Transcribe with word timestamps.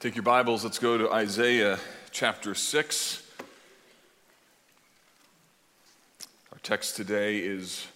Take 0.00 0.16
your 0.16 0.22
Bibles, 0.22 0.64
let's 0.64 0.78
go 0.78 0.96
to 0.96 1.12
Isaiah 1.12 1.78
chapter 2.10 2.54
6. 2.54 3.22
Our 6.50 6.58
text 6.62 6.96
today 6.96 7.36
is 7.36 7.86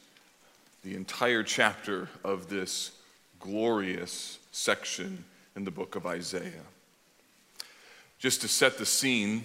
the 0.83 0.97
entire 0.97 1.43
chapter 1.43 2.11
of 2.23 2.51
this 2.51 2.91
glorious 3.41 4.39
section 4.53 5.25
in 5.57 5.65
the 5.65 5.71
book 5.71 5.97
of 5.97 6.05
Isaiah. 6.05 6.67
Just 8.19 8.43
to 8.43 8.49
set 8.49 8.77
the 8.77 8.85
scene, 8.85 9.43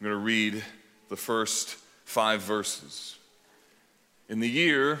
I'm 0.00 0.06
going 0.06 0.14
to 0.14 0.16
read 0.16 0.64
the 1.10 1.16
first 1.16 1.76
five 2.06 2.40
verses. 2.40 3.18
In 4.30 4.40
the 4.40 4.48
year 4.48 5.00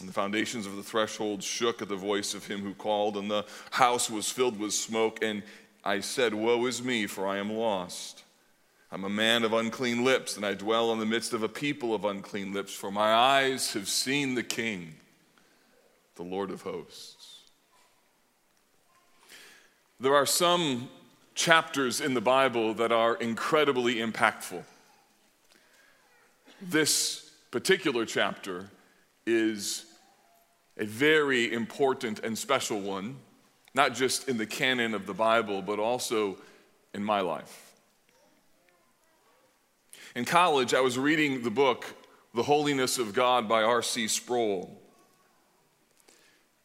And 0.00 0.08
the 0.08 0.12
foundations 0.12 0.66
of 0.66 0.76
the 0.76 0.82
threshold 0.82 1.42
shook 1.42 1.80
at 1.80 1.88
the 1.88 1.96
voice 1.96 2.34
of 2.34 2.46
him 2.46 2.60
who 2.60 2.74
called, 2.74 3.16
and 3.16 3.30
the 3.30 3.46
house 3.70 4.10
was 4.10 4.30
filled 4.30 4.58
with 4.58 4.74
smoke. 4.74 5.20
And 5.22 5.42
I 5.84 6.00
said, 6.00 6.34
Woe 6.34 6.66
is 6.66 6.82
me, 6.82 7.06
for 7.06 7.26
I 7.26 7.38
am 7.38 7.50
lost. 7.52 8.22
I'm 8.92 9.04
a 9.04 9.08
man 9.08 9.42
of 9.42 9.52
unclean 9.52 10.04
lips, 10.04 10.36
and 10.36 10.44
I 10.44 10.54
dwell 10.54 10.92
in 10.92 10.98
the 10.98 11.06
midst 11.06 11.32
of 11.32 11.42
a 11.42 11.48
people 11.48 11.94
of 11.94 12.04
unclean 12.04 12.52
lips, 12.52 12.72
for 12.72 12.90
my 12.90 13.12
eyes 13.12 13.72
have 13.72 13.88
seen 13.88 14.34
the 14.34 14.42
King, 14.42 14.94
the 16.14 16.22
Lord 16.22 16.50
of 16.50 16.62
hosts. 16.62 17.40
There 19.98 20.14
are 20.14 20.26
some 20.26 20.90
chapters 21.34 22.00
in 22.00 22.14
the 22.14 22.20
Bible 22.20 22.74
that 22.74 22.92
are 22.92 23.14
incredibly 23.16 23.96
impactful. 23.96 24.62
This 26.60 27.30
particular 27.50 28.04
chapter 28.04 28.70
is 29.26 29.84
a 30.78 30.84
very 30.84 31.52
important 31.52 32.20
and 32.20 32.36
special 32.36 32.80
one, 32.80 33.16
not 33.74 33.94
just 33.94 34.28
in 34.28 34.36
the 34.36 34.46
canon 34.46 34.94
of 34.94 35.06
the 35.06 35.14
Bible, 35.14 35.62
but 35.62 35.78
also 35.78 36.36
in 36.94 37.02
my 37.02 37.20
life. 37.20 37.74
In 40.14 40.24
college, 40.24 40.74
I 40.74 40.80
was 40.80 40.98
reading 40.98 41.42
the 41.42 41.50
book, 41.50 41.84
The 42.34 42.42
Holiness 42.42 42.98
of 42.98 43.12
God 43.12 43.48
by 43.48 43.62
R.C. 43.62 44.08
Sproul. 44.08 44.80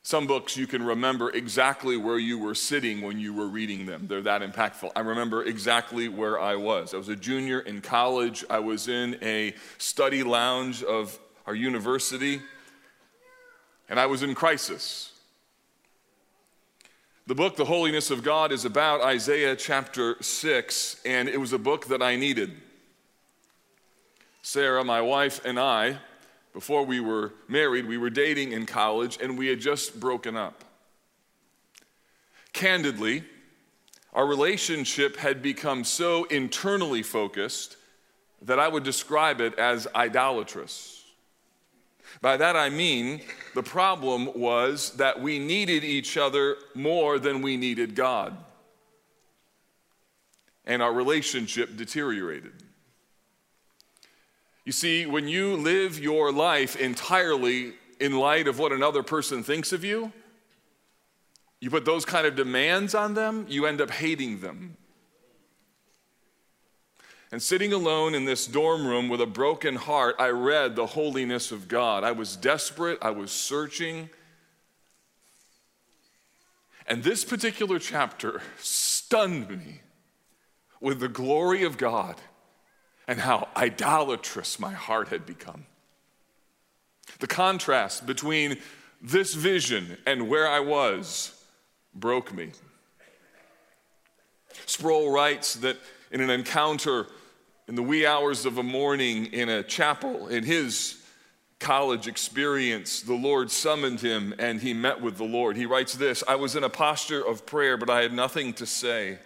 Some 0.04 0.26
books 0.26 0.58
you 0.58 0.66
can 0.66 0.82
remember 0.82 1.30
exactly 1.30 1.95
where 1.95 2.17
you 2.17 2.39
were 2.39 2.56
sitting 2.56 3.02
when 3.02 3.20
you 3.20 3.34
were 3.34 3.48
reading 3.48 3.86
them. 3.86 4.08
They're 4.08 4.22
that 4.22 4.42
impactful. 4.42 4.92
I 4.95 5.02
remember 5.02 5.44
exactly 5.44 6.09
where 6.09 6.39
I 6.39 6.56
was. 6.56 6.94
I 6.94 6.98
was 6.98 7.09
a 7.09 7.16
junior 7.16 7.59
in 7.59 7.82
college. 7.82 8.44
I 8.50 8.59
was 8.59 8.88
in 8.88 9.17
a 9.22 9.54
study 9.78 10.23
lounge 10.23 10.82
of 10.82 11.20
our 11.45 11.54
university 11.54 12.42
and 13.92 14.00
I 14.00 14.06
was 14.06 14.23
in 14.23 14.34
crisis. 14.34 15.11
The 17.28 17.36
book, 17.36 17.58
The 17.58 17.66
Holiness 17.66 18.09
of 18.09 18.23
God, 18.23 18.53
is 18.53 18.64
about 18.64 19.02
Isaiah 19.02 19.53
chapter 19.53 20.16
6, 20.22 21.02
and 21.06 21.28
it 21.28 21.38
was 21.38 21.52
a 21.52 21.59
book 21.59 21.88
that 21.88 22.02
I 22.02 22.16
needed. 22.16 22.53
Sarah, 24.42 24.86
my 24.86 25.02
wife, 25.02 25.44
and 25.44 25.59
I, 25.59 25.98
before 26.53 26.86
we 26.86 27.02
were 27.02 27.33
married, 27.50 27.86
we 27.86 27.98
were 27.98 28.09
dating 28.09 28.53
in 28.53 28.66
college, 28.66 29.20
and 29.22 29.38
we 29.38 29.48
had 29.48 29.59
just 29.59 29.99
broken 29.99 30.38
up. 30.38 30.64
Candidly, 32.54 33.26
our 34.14 34.26
relationship 34.26 35.17
had 35.17 35.42
become 35.42 35.83
so 35.83 36.23
internally 36.26 37.04
focused 37.04 37.76
that 38.42 38.58
I 38.58 38.70
would 38.70 38.83
describe 38.83 39.42
it 39.42 39.60
as 39.60 39.86
idolatrous. 39.94 41.01
By 42.20 42.38
that 42.38 42.55
I 42.55 42.70
mean 42.70 43.22
the 43.54 43.64
problem 43.64 44.30
was 44.36 44.92
that 44.98 45.22
we 45.22 45.39
needed 45.39 45.83
each 45.83 46.17
other 46.17 46.58
more 46.73 47.20
than 47.20 47.42
we 47.42 47.58
needed 47.58 47.95
God. 47.95 48.36
And 50.66 50.82
our 50.82 50.94
relationship 50.94 51.77
deteriorated. 51.77 52.54
You 54.66 54.71
see, 54.71 55.05
when 55.05 55.27
you 55.27 55.55
live 55.55 56.00
your 56.00 56.32
life 56.32 56.76
entirely 56.76 57.73
in 58.00 58.17
light 58.17 58.48
of 58.48 58.60
what 58.60 58.71
another 58.71 59.04
person 59.04 59.44
thinks 59.44 59.71
of 59.71 59.83
you, 59.83 60.11
you 61.60 61.70
put 61.70 61.86
those 61.86 62.05
kind 62.05 62.26
of 62.26 62.36
demands 62.36 62.95
on 62.95 63.14
them, 63.14 63.45
you 63.48 63.66
end 63.66 63.82
up 63.82 63.92
hating 63.92 64.42
them. 64.42 64.77
And 67.31 67.42
sitting 67.42 67.71
alone 67.71 68.14
in 68.14 68.25
this 68.25 68.45
dorm 68.45 68.86
room 68.86 69.08
with 69.08 69.21
a 69.21 69.25
broken 69.25 69.75
heart, 69.75 70.15
I 70.19 70.30
read 70.30 70.75
the 70.75 70.86
holiness 70.86 71.52
of 71.52 71.69
God. 71.69 72.03
I 72.03 72.11
was 72.11 72.36
desperate, 72.36 72.99
I 73.02 73.11
was 73.11 73.31
searching. 73.31 74.09
And 76.87 77.03
this 77.03 77.23
particular 77.23 77.80
chapter 77.80 78.41
stunned 78.59 79.49
me 79.49 79.81
with 80.81 80.99
the 80.99 81.08
glory 81.08 81.64
of 81.64 81.77
God 81.77 82.15
and 83.08 83.21
how 83.21 83.47
idolatrous 83.55 84.59
my 84.59 84.73
heart 84.73 85.08
had 85.08 85.25
become. 85.25 85.65
The 87.20 87.27
contrast 87.27 88.05
between 88.05 88.58
this 89.02 89.36
vision 89.36 89.97
and 90.05 90.27
where 90.27 90.49
I 90.49 90.59
was 90.59 91.41
broke 91.93 92.33
me. 92.33 92.52
Sproul 94.65 95.11
writes 95.11 95.55
that 95.55 95.77
in 96.11 96.20
an 96.20 96.30
encounter 96.30 97.08
in 97.71 97.76
the 97.76 97.82
wee 97.82 98.05
hours 98.05 98.45
of 98.45 98.58
a 98.58 98.64
morning 98.64 99.27
in 99.27 99.48
a 99.48 99.64
chapel 99.64 100.27
in 100.27 100.43
his 100.43 101.02
college 101.58 102.05
experience, 102.05 102.99
the 102.99 103.14
Lord 103.14 103.49
summoned 103.49 104.02
him 104.02 104.36
and 104.37 104.59
he 104.59 104.73
met 104.73 104.99
with 104.99 105.15
the 105.15 105.23
Lord. 105.23 105.55
He 105.55 105.65
writes 105.65 105.95
this 105.95 106.21
I 106.27 106.36
was 106.36 106.58
in 106.58 106.65
a 106.65 106.70
posture 106.70 107.26
of 107.26 107.45
prayer, 107.45 107.77
but 107.77 107.89
I 107.89 108.02
had 108.02 108.11
nothing 108.11 108.52
to 108.55 108.65
say. 108.65 109.20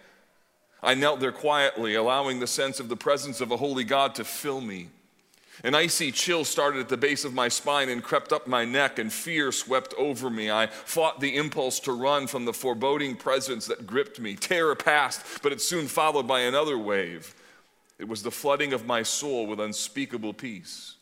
I 0.80 0.94
knelt 0.94 1.18
there 1.18 1.32
quietly, 1.32 1.96
allowing 1.96 2.38
the 2.38 2.46
sense 2.46 2.78
of 2.78 2.88
the 2.88 2.94
presence 2.94 3.40
of 3.40 3.50
a 3.50 3.56
holy 3.56 3.82
God 3.82 4.14
to 4.14 4.24
fill 4.24 4.60
me. 4.60 4.90
An 5.64 5.74
icy 5.74 6.12
chill 6.12 6.44
started 6.44 6.78
at 6.78 6.88
the 6.88 6.96
base 6.96 7.24
of 7.24 7.34
my 7.34 7.48
spine 7.48 7.88
and 7.88 8.00
crept 8.00 8.32
up 8.32 8.46
my 8.46 8.64
neck, 8.64 9.00
and 9.00 9.12
fear 9.12 9.50
swept 9.50 9.92
over 9.98 10.30
me. 10.30 10.52
I 10.52 10.68
fought 10.68 11.18
the 11.18 11.34
impulse 11.34 11.80
to 11.80 11.92
run 11.92 12.28
from 12.28 12.44
the 12.44 12.52
foreboding 12.52 13.16
presence 13.16 13.66
that 13.66 13.88
gripped 13.88 14.20
me. 14.20 14.36
Terror 14.36 14.76
passed, 14.76 15.42
but 15.42 15.50
it 15.50 15.60
soon 15.60 15.88
followed 15.88 16.28
by 16.28 16.42
another 16.42 16.78
wave. 16.78 17.34
It 17.98 18.08
was 18.08 18.22
the 18.22 18.30
flooding 18.30 18.72
of 18.72 18.86
my 18.86 19.02
soul 19.02 19.46
with 19.46 19.60
unspeakable 19.60 20.34
peace, 20.34 20.96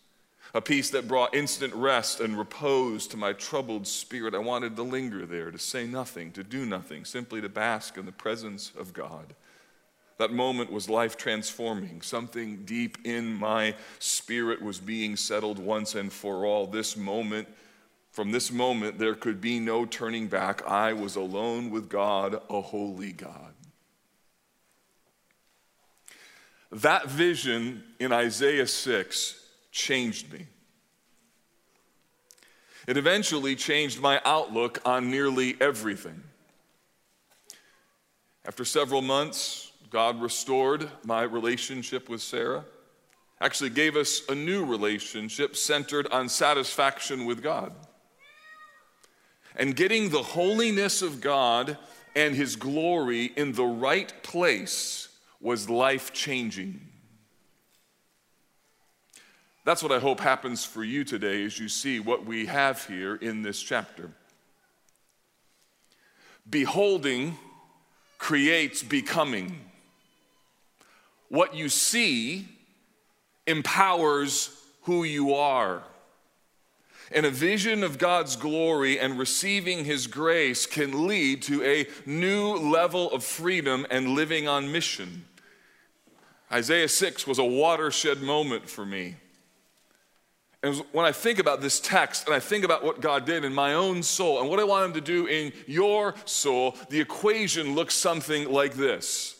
a 0.55 0.61
peace 0.61 0.91
that 0.91 1.09
brought 1.09 1.35
instant 1.35 1.75
rest 1.75 2.21
and 2.21 2.39
repose 2.39 3.07
to 3.09 3.17
my 3.17 3.33
troubled 3.33 3.87
spirit. 3.87 4.35
I 4.35 4.39
wanted 4.39 4.77
to 4.77 4.83
linger 4.83 5.27
there, 5.27 5.51
to 5.51 5.59
say 5.59 5.87
nothing, 5.87 6.31
to 6.33 6.45
do 6.45 6.65
nothing, 6.65 7.05
simply 7.05 7.41
to 7.41 7.49
bask 7.49 7.97
in 7.97 8.07
the 8.07 8.13
presence 8.13 8.71
of 8.79 8.93
God. 8.93 9.35
That 10.19 10.33
moment 10.33 10.71
was 10.71 10.89
life 10.89 11.17
transforming. 11.17 12.01
Something 12.01 12.65
deep 12.65 12.99
in 13.05 13.35
my 13.35 13.75
spirit 13.99 14.63
was 14.63 14.79
being 14.79 15.17
settled 15.17 15.59
once 15.59 15.97
and 15.97 16.13
for 16.13 16.47
all. 16.47 16.69
This 16.69 16.97
moment, 16.97 17.49
from 18.13 18.31
this 18.31 18.53
moment, 18.53 19.01
there 19.01 19.17
could 19.17 19.41
be 19.41 19.59
no 19.59 19.85
turning 19.85 20.29
back. 20.29 20.65
I 20.69 20.93
was 20.93 21.17
alone 21.17 21.71
with 21.71 21.89
God, 21.89 22.41
a 22.49 22.61
holy 22.61 23.11
God. 23.11 23.54
That 26.75 27.09
vision 27.09 27.85
in 28.01 28.13
Isaiah 28.13 28.67
6 28.67 29.41
changed 29.71 30.33
me. 30.33 30.47
It 32.89 32.97
eventually 32.97 33.55
changed 33.55 34.01
my 34.01 34.21
outlook 34.25 34.81
on 34.85 35.09
nearly 35.09 35.57
everything. 35.61 36.21
After 38.45 38.65
several 38.65 39.03
months, 39.03 39.71
God 39.89 40.21
restored 40.21 40.91
my 41.05 41.23
relationship 41.23 42.09
with 42.09 42.21
Sarah, 42.21 42.65
actually 43.41 43.71
gave 43.71 43.95
us 43.95 44.23
a 44.29 44.35
new 44.35 44.65
relationship 44.65 45.55
centered 45.55 46.09
on 46.09 46.29
satisfaction 46.29 47.25
with 47.25 47.41
God. 47.41 47.73
And 49.55 49.77
getting 49.77 50.09
the 50.09 50.25
holiness 50.25 51.03
of 51.03 51.21
God 51.21 51.79
and 52.17 52.35
His 52.35 52.57
glory 52.57 53.27
in 53.37 53.53
the 53.53 53.65
right 53.65 54.13
place 54.25 55.04
was 55.45 55.69
life 55.69 56.11
changing. 56.15 56.81
That's 59.67 59.83
what 59.83 59.93
I 59.93 59.99
hope 59.99 60.19
happens 60.19 60.65
for 60.65 60.83
you 60.83 61.05
today 61.05 61.45
as 61.45 61.59
you 61.59 61.69
see 61.69 62.01
what 62.01 62.25
we 62.25 62.47
have 62.47 62.87
here 62.87 63.15
in 63.15 63.43
this 63.43 63.61
chapter. 63.61 64.11
Beholding 66.49 67.37
creates 68.17 68.83
becoming. 68.83 69.61
What 71.29 71.55
you 71.55 71.69
see 71.69 72.49
empowers 73.47 74.49
who 74.85 75.05
you 75.05 75.35
are. 75.35 75.83
And 77.13 77.27
a 77.27 77.31
vision 77.31 77.85
of 77.85 77.99
God's 77.99 78.37
glory 78.37 78.99
and 78.99 79.19
receiving 79.19 79.85
His 79.85 80.07
grace 80.07 80.65
can 80.65 81.07
lead 81.07 81.43
to 81.43 81.63
a 81.63 81.87
new 82.07 82.55
level 82.55 83.11
of 83.13 83.23
freedom 83.23 83.87
and 83.91 84.15
living 84.15 84.49
on 84.49 84.73
mission. 84.73 85.27
Isaiah 86.53 86.89
6 86.89 87.27
was 87.27 87.39
a 87.39 87.45
watershed 87.45 88.23
moment 88.23 88.69
for 88.69 88.85
me. 88.85 89.17
And 90.63 90.77
when 90.93 91.05
I 91.05 91.13
think 91.13 91.39
about 91.39 91.61
this 91.61 91.79
text 91.79 92.27
and 92.27 92.35
I 92.35 92.41
think 92.41 92.65
about 92.65 92.83
what 92.83 93.03
God 93.03 93.27
did 93.27 93.45
in 93.45 93.53
my 93.53 93.75
own 93.75 94.03
soul 94.03 94.41
and 94.41 94.49
what 94.49 94.59
I 94.59 94.65
want 94.65 94.87
Him 94.87 94.93
to 94.95 95.01
do 95.01 95.27
in 95.27 95.53
your 95.67 96.15
soul, 96.25 96.75
the 96.89 97.01
equation 97.01 97.75
looks 97.75 97.95
something 97.95 98.51
like 98.51 98.73
this. 98.73 99.37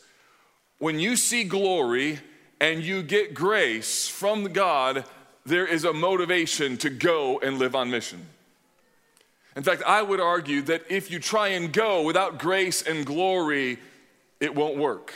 When 0.79 0.99
you 0.99 1.17
see 1.17 1.45
glory 1.45 2.19
and 2.61 2.83
you 2.83 3.03
get 3.03 3.33
grace 3.33 4.07
from 4.07 4.53
God, 4.53 5.07
there 5.47 5.67
is 5.67 5.85
a 5.85 5.95
motivation 5.95 6.77
to 6.79 6.91
go 6.91 7.39
and 7.41 7.59
live 7.59 7.75
on 7.75 7.91
mission. 7.91 8.27
In 9.57 9.63
fact, 9.63 9.83
I 9.87 10.03
would 10.03 10.21
argue 10.21 10.61
that 10.63 10.83
if 10.91 11.11
you 11.11 11.21
try 11.21 11.49
and 11.49 11.73
go 11.73 12.03
without 12.03 12.39
grace 12.39 12.83
and 12.83 13.07
glory, 13.07 13.79
it 14.41 14.55
won't 14.55 14.77
work. 14.77 15.15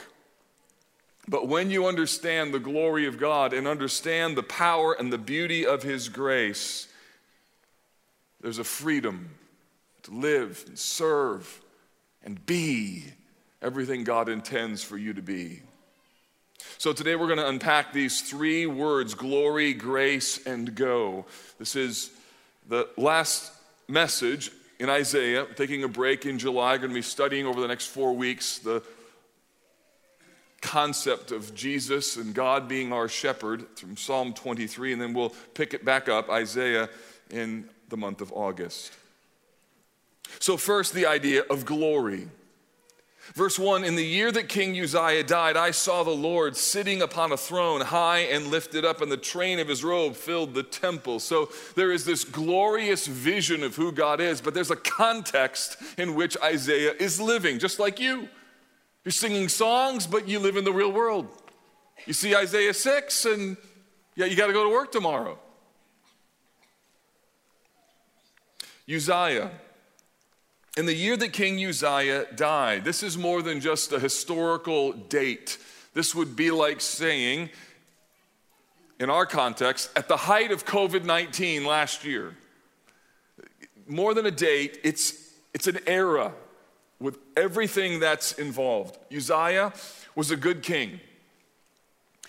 But 1.29 1.47
when 1.47 1.71
you 1.71 1.87
understand 1.87 2.55
the 2.55 2.59
glory 2.59 3.07
of 3.07 3.19
God 3.19 3.53
and 3.53 3.69
understand 3.69 4.35
the 4.35 4.43
power 4.43 4.95
and 4.95 5.13
the 5.13 5.19
beauty 5.19 5.67
of 5.67 5.83
His 5.83 6.09
grace, 6.09 6.89
there's 8.41 8.59
a 8.59 8.65
freedom 8.65 9.29
to 10.05 10.11
live 10.13 10.65
and 10.67 10.79
serve 10.79 11.61
and 12.25 12.45
be 12.47 13.05
everything 13.61 14.05
God 14.05 14.31
intends 14.31 14.83
for 14.83 14.97
you 14.97 15.13
to 15.13 15.21
be. 15.21 15.61
So 16.79 16.95
today 16.95 17.15
we're 17.15 17.27
going 17.27 17.39
to 17.39 17.49
unpack 17.49 17.93
these 17.93 18.23
three 18.23 18.65
words 18.65 19.15
glory, 19.15 19.75
grace, 19.75 20.47
and 20.47 20.75
go. 20.75 21.27
This 21.59 21.77
is 21.77 22.11
the 22.69 22.89
last 22.97 23.53
message 23.87 24.51
in 24.79 24.89
Isaiah. 24.89 25.47
taking 25.57 25.85
a 25.85 25.89
break 25.89 26.25
in 26.25 26.39
July. 26.39 26.75
I'm 26.75 26.79
going 26.79 26.91
to 26.91 26.95
be 26.95 27.03
studying 27.03 27.47
over 27.47 27.61
the 27.61 27.69
next 27.69 27.87
four 27.87 28.15
weeks 28.15 28.59
the 28.61 28.83
concept 30.61 31.31
of 31.33 31.55
Jesus 31.55 32.17
and 32.17 32.35
God 32.35 32.69
being 32.69 32.93
our 32.93 33.09
shepherd 33.09 33.67
from 33.77 33.97
Psalm 33.97 34.33
23, 34.35 34.93
and 34.93 35.01
then 35.03 35.15
we'll 35.15 35.35
pick 35.55 35.75
it 35.75 35.85
back 35.85 36.09
up, 36.09 36.29
Isaiah, 36.29 36.89
in 37.31 37.69
the 37.89 37.97
month 37.97 38.21
of 38.21 38.33
August. 38.33 38.93
So, 40.41 40.57
first, 40.57 40.93
the 40.95 41.07
idea 41.07 41.43
of 41.51 41.65
glory. 41.65 42.29
Verse 43.35 43.59
1 43.59 43.85
In 43.85 43.97
the 43.97 44.05
year 44.05 44.33
that 44.33 44.49
King 44.49 44.79
Uzziah 44.79 45.25
died, 45.25 45.57
I 45.57 45.71
saw 45.71 46.03
the 46.03 46.11
Lord 46.11 46.57
sitting 46.57 47.03
upon 47.03 47.33
a 47.33 47.37
throne, 47.37 47.81
high 47.81 48.21
and 48.21 48.47
lifted 48.47 48.85
up, 48.85 49.01
and 49.01 49.13
the 49.13 49.17
train 49.17 49.59
of 49.59 49.69
his 49.69 49.85
robe 49.85 50.17
filled 50.17 50.55
the 50.55 50.63
temple. 50.63 51.21
So 51.21 51.51
there 51.75 51.93
is 51.93 52.05
this 52.05 52.25
glorious 52.25 53.07
vision 53.07 53.63
of 53.63 53.77
who 53.77 53.93
God 53.93 54.21
is, 54.21 54.41
but 54.41 54.55
there's 54.55 54.71
a 54.71 54.77
context 54.77 55.77
in 55.99 56.15
which 56.15 56.37
Isaiah 56.43 56.95
is 56.99 57.21
living, 57.21 57.59
just 57.59 57.79
like 57.79 58.01
you. 58.01 58.29
You're 59.05 59.13
singing 59.13 59.49
songs, 59.49 60.07
but 60.07 60.29
you 60.29 60.39
live 60.39 60.57
in 60.57 60.65
the 60.65 60.73
real 60.73 60.93
world. 60.93 61.29
You 62.07 62.13
see 62.13 62.35
Isaiah 62.35 62.75
6, 62.75 63.25
and 63.25 63.57
yeah, 64.15 64.27
you 64.27 64.37
got 64.37 64.49
to 64.49 64.53
go 64.53 64.65
to 64.65 64.71
work 64.71 64.93
tomorrow. 64.93 65.39
Uzziah 68.91 69.51
in 70.79 70.87
the 70.87 70.95
year 70.95 71.17
that 71.17 71.33
King 71.33 71.65
Uzziah 71.65 72.27
died. 72.37 72.85
This 72.85 73.03
is 73.03 73.19
more 73.19 73.43
than 73.43 73.61
just 73.61 73.93
a 73.93 73.99
historical 73.99 74.93
date. 74.93 75.59
This 75.93 76.15
would 76.15 76.37
be 76.37 76.53
like 76.53 76.81
saying, 76.81 77.51
in 79.01 79.11
our 79.11 79.27
context, 79.27 79.91
at 79.97 80.07
the 80.07 80.17
height 80.17 80.53
of 80.53 80.65
COVID 80.65 81.05
19 81.05 81.65
last 81.65 82.05
year. 82.05 82.37
More 83.89 84.15
than 84.15 84.25
a 84.27 84.31
date, 84.31 84.79
it's, 84.85 85.33
it's 85.53 85.67
an 85.67 85.81
era 85.87 86.33
with 87.01 87.19
everything 87.37 88.01
that's 88.01 88.33
involved. 88.33 88.99
Uzziah 89.15 89.73
was 90.15 90.31
a 90.31 90.37
good 90.37 90.63
king. 90.63 91.01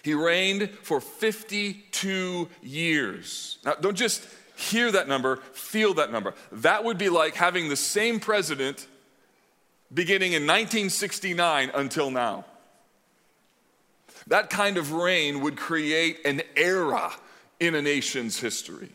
He 0.03 0.13
reigned 0.13 0.69
for 0.81 1.01
52 1.01 2.49
years. 2.61 3.57
Now, 3.65 3.73
don't 3.75 3.97
just 3.97 4.25
hear 4.55 4.91
that 4.91 5.07
number, 5.07 5.37
feel 5.53 5.93
that 5.95 6.11
number. 6.11 6.33
That 6.51 6.83
would 6.83 6.97
be 6.97 7.09
like 7.09 7.35
having 7.35 7.69
the 7.69 7.75
same 7.75 8.19
president 8.19 8.87
beginning 9.93 10.33
in 10.33 10.43
1969 10.43 11.71
until 11.73 12.11
now. 12.11 12.45
That 14.27 14.49
kind 14.49 14.77
of 14.77 14.93
reign 14.93 15.41
would 15.41 15.57
create 15.57 16.19
an 16.25 16.43
era 16.55 17.11
in 17.59 17.73
a 17.73 17.81
nation's 17.81 18.39
history. 18.39 18.91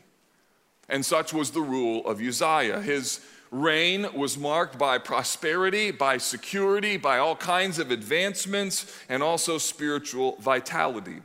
And 0.89 1.05
such 1.05 1.33
was 1.33 1.51
the 1.51 1.61
rule 1.61 2.07
of 2.07 2.21
Uzziah. 2.21 2.81
His 2.81 3.21
reign 3.55 4.09
was 4.15 4.37
marked 4.37 4.79
by 4.79 4.99
prosperity, 4.99 5.93
by 5.93 6.19
security, 6.19 6.97
by 6.97 7.19
all 7.19 7.37
kinds 7.37 7.79
of 7.79 7.91
advancements, 7.91 8.93
and 9.09 9.23
also 9.23 9.59
spiritual 9.59 10.37
vitality. 10.41 11.21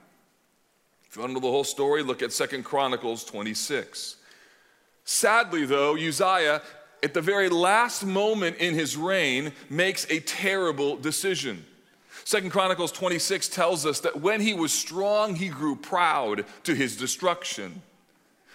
If 1.10 1.16
you 1.16 1.22
want 1.22 1.32
to 1.32 1.34
know 1.34 1.40
the 1.40 1.52
whole 1.52 1.64
story, 1.64 2.04
look 2.04 2.22
at 2.22 2.32
Second 2.32 2.64
Chronicles 2.64 3.24
26. 3.24 4.18
Sadly, 5.06 5.66
though, 5.66 5.96
Uzziah, 5.96 6.62
at 7.02 7.16
the 7.16 7.22
very 7.22 7.50
last 7.50 8.06
moment 8.06 8.58
in 8.58 8.76
his 8.76 8.96
reign, 8.96 9.52
makes 9.70 10.06
a 10.12 10.20
terrible 10.20 10.98
decision. 10.98 11.66
Second 12.26 12.52
Chronicles 12.52 12.92
26 12.92 13.48
tells 13.48 13.88
us 13.88 14.02
that 14.02 14.22
when 14.22 14.40
he 14.40 14.54
was 14.54 14.72
strong, 14.72 15.34
he 15.34 15.50
grew 15.50 15.76
proud 15.76 16.46
to 16.64 16.76
his 16.76 16.96
destruction. 16.96 17.82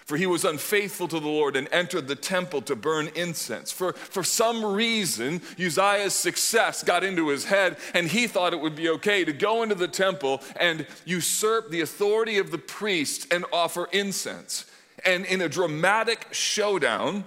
For 0.05 0.17
he 0.17 0.27
was 0.27 0.45
unfaithful 0.45 1.07
to 1.07 1.19
the 1.19 1.27
Lord 1.27 1.55
and 1.55 1.67
entered 1.71 2.07
the 2.07 2.15
temple 2.15 2.61
to 2.63 2.75
burn 2.75 3.09
incense. 3.15 3.71
For, 3.71 3.93
for 3.93 4.23
some 4.23 4.63
reason, 4.63 5.41
Uzziah's 5.59 6.13
success 6.13 6.83
got 6.83 7.03
into 7.03 7.29
his 7.29 7.45
head, 7.45 7.77
and 7.95 8.07
he 8.07 8.27
thought 8.27 8.53
it 8.53 8.59
would 8.59 8.75
be 8.75 8.87
okay 8.89 9.25
to 9.25 9.33
go 9.33 9.63
into 9.63 9.73
the 9.73 9.87
temple 9.87 10.43
and 10.59 10.85
usurp 11.05 11.71
the 11.71 11.81
authority 11.81 12.37
of 12.37 12.51
the 12.51 12.59
priests 12.59 13.25
and 13.31 13.45
offer 13.51 13.89
incense. 13.91 14.65
And 15.03 15.25
in 15.25 15.41
a 15.41 15.49
dramatic 15.49 16.27
showdown, 16.29 17.23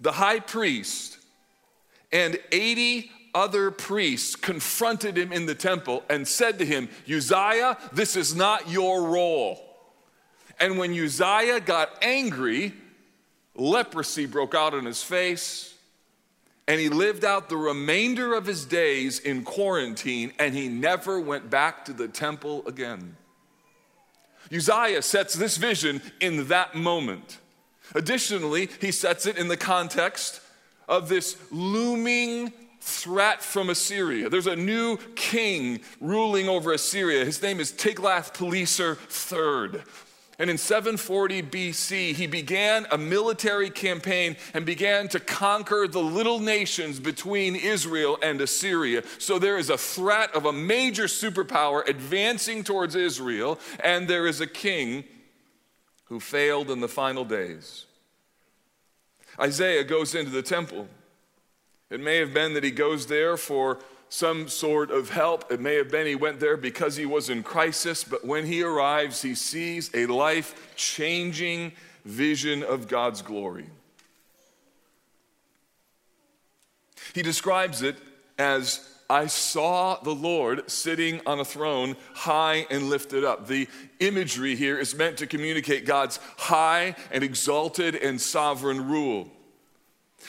the 0.00 0.12
high 0.12 0.38
priest 0.38 1.18
and 2.12 2.38
80 2.52 3.10
other 3.34 3.72
priests 3.72 4.36
confronted 4.36 5.18
him 5.18 5.32
in 5.32 5.46
the 5.46 5.54
temple 5.56 6.04
and 6.08 6.28
said 6.28 6.60
to 6.60 6.64
him, 6.64 6.88
Uzziah, 7.10 7.76
this 7.92 8.14
is 8.14 8.36
not 8.36 8.70
your 8.70 9.02
role. 9.02 9.71
And 10.62 10.78
when 10.78 10.92
Uzziah 10.96 11.58
got 11.58 11.90
angry, 12.02 12.72
leprosy 13.56 14.26
broke 14.26 14.54
out 14.54 14.74
on 14.74 14.84
his 14.84 15.02
face, 15.02 15.74
and 16.68 16.78
he 16.78 16.88
lived 16.88 17.24
out 17.24 17.48
the 17.48 17.56
remainder 17.56 18.32
of 18.32 18.46
his 18.46 18.64
days 18.64 19.18
in 19.18 19.42
quarantine, 19.42 20.32
and 20.38 20.54
he 20.54 20.68
never 20.68 21.18
went 21.18 21.50
back 21.50 21.84
to 21.86 21.92
the 21.92 22.06
temple 22.06 22.62
again. 22.68 23.16
Uzziah 24.54 25.02
sets 25.02 25.34
this 25.34 25.56
vision 25.56 26.00
in 26.20 26.46
that 26.46 26.76
moment. 26.76 27.38
Additionally, 27.96 28.68
he 28.80 28.92
sets 28.92 29.26
it 29.26 29.38
in 29.38 29.48
the 29.48 29.56
context 29.56 30.40
of 30.88 31.08
this 31.08 31.36
looming 31.50 32.52
threat 32.80 33.42
from 33.42 33.68
Assyria. 33.68 34.28
There's 34.28 34.46
a 34.46 34.54
new 34.54 34.96
king 35.16 35.80
ruling 36.00 36.48
over 36.48 36.72
Assyria. 36.72 37.24
His 37.24 37.42
name 37.42 37.58
is 37.58 37.72
Tiglath-Pileser 37.72 38.96
III. 39.32 39.82
And 40.42 40.50
in 40.50 40.58
740 40.58 41.40
BC, 41.44 42.14
he 42.14 42.26
began 42.26 42.84
a 42.90 42.98
military 42.98 43.70
campaign 43.70 44.36
and 44.52 44.66
began 44.66 45.06
to 45.10 45.20
conquer 45.20 45.86
the 45.86 46.02
little 46.02 46.40
nations 46.40 46.98
between 46.98 47.54
Israel 47.54 48.18
and 48.20 48.40
Assyria. 48.40 49.04
So 49.18 49.38
there 49.38 49.56
is 49.56 49.70
a 49.70 49.78
threat 49.78 50.34
of 50.34 50.44
a 50.44 50.52
major 50.52 51.04
superpower 51.04 51.88
advancing 51.88 52.64
towards 52.64 52.96
Israel, 52.96 53.60
and 53.84 54.08
there 54.08 54.26
is 54.26 54.40
a 54.40 54.46
king 54.48 55.04
who 56.06 56.18
failed 56.18 56.72
in 56.72 56.80
the 56.80 56.88
final 56.88 57.24
days. 57.24 57.86
Isaiah 59.38 59.84
goes 59.84 60.12
into 60.16 60.32
the 60.32 60.42
temple. 60.42 60.88
It 61.88 62.00
may 62.00 62.16
have 62.16 62.34
been 62.34 62.54
that 62.54 62.64
he 62.64 62.72
goes 62.72 63.06
there 63.06 63.36
for 63.36 63.78
some 64.12 64.46
sort 64.46 64.90
of 64.90 65.08
help. 65.08 65.50
It 65.50 65.58
may 65.58 65.76
have 65.76 65.90
been 65.90 66.06
he 66.06 66.14
went 66.14 66.38
there 66.38 66.58
because 66.58 66.96
he 66.96 67.06
was 67.06 67.30
in 67.30 67.42
crisis, 67.42 68.04
but 68.04 68.26
when 68.26 68.44
he 68.44 68.62
arrives, 68.62 69.22
he 69.22 69.34
sees 69.34 69.90
a 69.94 70.04
life 70.04 70.74
changing 70.76 71.72
vision 72.04 72.62
of 72.62 72.88
God's 72.88 73.22
glory. 73.22 73.64
He 77.14 77.22
describes 77.22 77.80
it 77.80 77.96
as 78.38 78.86
I 79.08 79.28
saw 79.28 79.98
the 80.02 80.14
Lord 80.14 80.70
sitting 80.70 81.22
on 81.24 81.40
a 81.40 81.44
throne, 81.44 81.96
high 82.12 82.66
and 82.70 82.90
lifted 82.90 83.24
up. 83.24 83.46
The 83.46 83.66
imagery 83.98 84.56
here 84.56 84.78
is 84.78 84.94
meant 84.94 85.16
to 85.18 85.26
communicate 85.26 85.86
God's 85.86 86.20
high 86.36 86.96
and 87.10 87.24
exalted 87.24 87.94
and 87.94 88.20
sovereign 88.20 88.90
rule. 88.90 89.30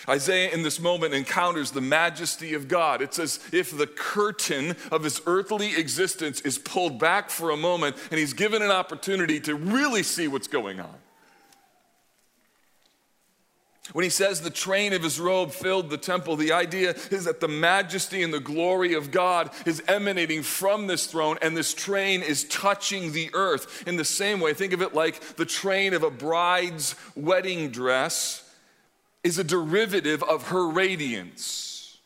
Isaiah 0.08 0.52
in 0.52 0.64
this 0.64 0.80
moment 0.80 1.14
encounters 1.14 1.72
the 1.72 1.82
majesty 1.82 2.54
of 2.54 2.68
God. 2.68 3.02
It's 3.02 3.20
as 3.20 3.40
if 3.52 3.76
the 3.76 3.88
curtain 3.88 4.76
of 4.92 5.04
his 5.04 5.22
earthly 5.26 5.76
existence 5.76 6.42
is 6.42 6.58
pulled 6.58 7.00
back 7.00 7.30
for 7.30 7.50
a 7.50 7.58
moment 7.58 7.96
and 8.12 8.20
he's 8.20 8.34
given 8.34 8.62
an 8.62 8.72
opportunity 8.72 9.40
to 9.42 9.56
really 9.56 10.04
see 10.04 10.28
what's 10.28 10.48
going 10.48 10.80
on. 10.80 10.96
When 13.92 14.04
he 14.04 14.10
says 14.10 14.40
the 14.40 14.50
train 14.50 14.94
of 14.94 15.04
his 15.04 15.20
robe 15.20 15.52
filled 15.52 15.90
the 15.90 15.98
temple, 15.98 16.38
the 16.38 16.54
idea 16.54 16.96
is 17.12 17.26
that 17.26 17.42
the 17.42 17.50
majesty 17.50 18.24
and 18.24 18.34
the 18.34 18.40
glory 18.40 18.94
of 18.94 19.12
God 19.12 19.52
is 19.66 19.84
emanating 19.90 20.42
from 20.42 20.88
this 20.88 21.06
throne, 21.06 21.38
and 21.42 21.56
this 21.56 21.74
train 21.74 22.22
is 22.22 22.46
touching 22.46 23.12
the 23.12 23.30
earth 23.34 23.86
in 23.86 23.98
the 23.98 24.06
same 24.06 24.40
way. 24.40 24.54
Think 24.54 24.72
of 24.72 24.82
it 24.82 24.94
like 24.94 25.20
the 25.36 25.46
train 25.46 25.94
of 25.94 26.04
a 26.04 26.10
bride's 26.10 26.96
wedding 27.14 27.72
dress 27.72 28.43
is 29.24 29.38
a 29.38 29.44
derivative 29.44 30.22
of 30.24 30.50
her 30.50 30.68
radiance. 30.68 31.98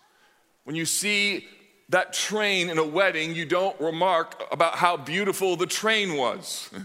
When 0.63 0.75
you 0.75 0.85
see 0.85 1.47
that 1.89 2.13
train 2.13 2.69
in 2.69 2.77
a 2.77 2.85
wedding, 2.85 3.33
you 3.33 3.45
don't 3.45 3.79
remark 3.79 4.43
about 4.51 4.75
how 4.75 4.97
beautiful 4.97 5.55
the 5.55 5.67
train 5.67 6.15
was. 6.17 6.69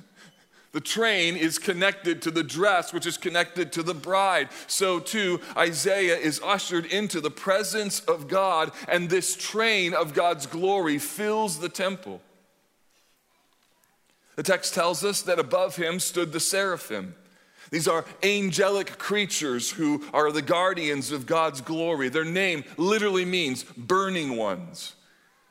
The 0.72 0.80
train 0.80 1.36
is 1.36 1.58
connected 1.58 2.22
to 2.22 2.30
the 2.30 2.42
dress, 2.42 2.94
which 2.94 3.06
is 3.06 3.18
connected 3.18 3.72
to 3.72 3.82
the 3.82 3.92
bride. 3.92 4.48
So, 4.66 4.98
too, 5.00 5.40
Isaiah 5.54 6.16
is 6.16 6.40
ushered 6.42 6.86
into 6.86 7.20
the 7.20 7.30
presence 7.30 8.00
of 8.00 8.26
God, 8.26 8.72
and 8.88 9.10
this 9.10 9.36
train 9.36 9.92
of 9.92 10.14
God's 10.14 10.46
glory 10.46 10.98
fills 10.98 11.58
the 11.58 11.68
temple. 11.68 12.22
The 14.36 14.42
text 14.42 14.72
tells 14.72 15.04
us 15.04 15.20
that 15.22 15.38
above 15.38 15.76
him 15.76 16.00
stood 16.00 16.32
the 16.32 16.40
seraphim. 16.40 17.16
These 17.70 17.88
are 17.88 18.04
angelic 18.22 18.98
creatures 18.98 19.70
who 19.70 20.04
are 20.12 20.32
the 20.32 20.42
guardians 20.42 21.12
of 21.12 21.26
God's 21.26 21.60
glory. 21.60 22.08
Their 22.08 22.24
name 22.24 22.64
literally 22.76 23.24
means 23.24 23.64
burning 23.64 24.36
ones. 24.36 24.94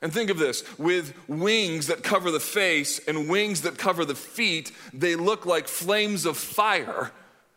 And 0.01 0.11
think 0.11 0.29
of 0.29 0.39
this 0.39 0.63
with 0.79 1.13
wings 1.27 1.87
that 1.87 2.03
cover 2.03 2.31
the 2.31 2.39
face 2.39 2.99
and 3.07 3.29
wings 3.29 3.61
that 3.61 3.77
cover 3.77 4.03
the 4.03 4.15
feet, 4.15 4.71
they 4.93 5.15
look 5.15 5.45
like 5.45 5.67
flames 5.67 6.25
of 6.25 6.37
fire 6.37 7.11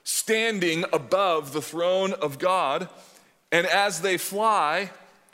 standing 0.05 0.85
above 0.93 1.53
the 1.53 1.63
throne 1.63 2.13
of 2.13 2.39
God. 2.39 2.89
And 3.51 3.67
as 3.67 4.03
they 4.03 4.19
fly, 4.19 4.91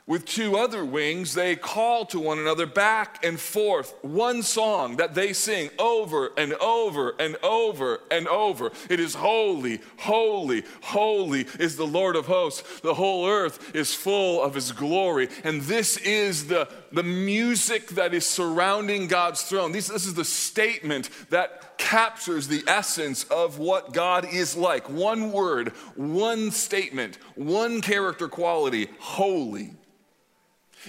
with 0.07 0.25
two 0.25 0.57
other 0.57 0.85
wings, 0.85 1.35
they 1.35 1.57
call 1.57 2.05
to 2.07 2.19
one 2.19 2.39
another 2.39 2.67
back 2.67 3.25
and 3.25 3.39
forth. 3.39 3.95
One 4.03 4.43
song 4.43 4.97
that 4.97 5.15
they 5.15 5.33
sing 5.33 5.71
over 5.79 6.31
and 6.37 6.55
over 6.55 7.15
and 7.19 7.37
over 7.43 8.01
and 8.11 8.27
over. 8.29 8.73
It 8.89 9.01
is 9.01 9.15
holy, 9.15 9.81
holy, 9.99 10.65
holy 10.83 11.47
is 11.59 11.77
the 11.77 11.87
Lord 11.87 12.17
of 12.17 12.27
hosts. 12.27 12.81
The 12.81 12.95
whole 12.95 13.27
earth 13.29 13.75
is 13.75 13.95
full 13.95 14.43
of 14.43 14.55
his 14.55 14.73
glory. 14.73 15.29
And 15.45 15.63
this 15.63 15.97
is 15.99 16.47
the, 16.47 16.69
the 16.93 17.03
music 17.03 17.89
that 17.91 18.15
is 18.15 18.27
surrounding 18.27 19.07
God's 19.07 19.43
throne. 19.43 19.73
This, 19.73 19.89
this 19.89 20.07
is 20.07 20.15
the 20.15 20.25
statement 20.25 21.09
that 21.31 21.79
captures 21.79 22.49
the 22.49 22.63
essence 22.67 23.25
of 23.25 23.59
what 23.59 23.93
God 23.93 24.27
is 24.31 24.57
like. 24.57 24.89
One 24.89 25.33
word, 25.33 25.69
one 25.95 26.51
statement, 26.51 27.19
one 27.35 27.81
character 27.81 28.29
quality 28.29 28.89
holy. 28.99 29.73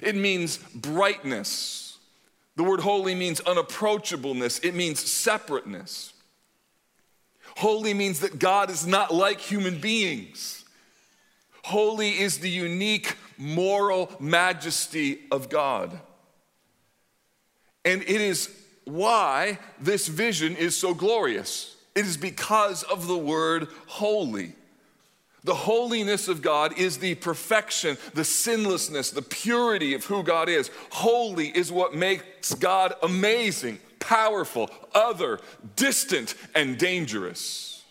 It 0.01 0.15
means 0.15 0.57
brightness. 0.57 1.97
The 2.55 2.63
word 2.63 2.81
holy 2.81 3.15
means 3.15 3.41
unapproachableness, 3.41 4.63
it 4.63 4.75
means 4.75 4.99
separateness. 4.99 6.13
Holy 7.57 7.93
means 7.93 8.21
that 8.21 8.39
God 8.39 8.69
is 8.69 8.87
not 8.87 9.13
like 9.13 9.39
human 9.39 9.79
beings. 9.79 10.63
Holy 11.63 12.19
is 12.19 12.39
the 12.39 12.49
unique 12.49 13.15
moral 13.41 14.11
majesty 14.19 15.19
of 15.31 15.49
God. 15.49 15.99
And 17.83 18.03
it 18.03 18.21
is 18.21 18.55
why 18.85 19.57
this 19.79 20.07
vision 20.07 20.55
is 20.55 20.77
so 20.77 20.93
glorious. 20.93 21.75
It 21.95 22.05
is 22.05 22.17
because 22.17 22.83
of 22.83 23.07
the 23.07 23.17
word 23.17 23.67
holy. 23.87 24.53
The 25.43 25.55
holiness 25.55 26.27
of 26.27 26.43
God 26.43 26.77
is 26.77 26.99
the 26.99 27.15
perfection, 27.15 27.97
the 28.13 28.23
sinlessness, 28.23 29.09
the 29.09 29.23
purity 29.23 29.95
of 29.95 30.05
who 30.05 30.21
God 30.21 30.47
is. 30.47 30.69
Holy 30.91 31.47
is 31.47 31.71
what 31.71 31.95
makes 31.95 32.53
God 32.53 32.93
amazing, 33.01 33.79
powerful, 33.99 34.69
other, 34.93 35.39
distant, 35.75 36.35
and 36.53 36.77
dangerous. 36.77 37.83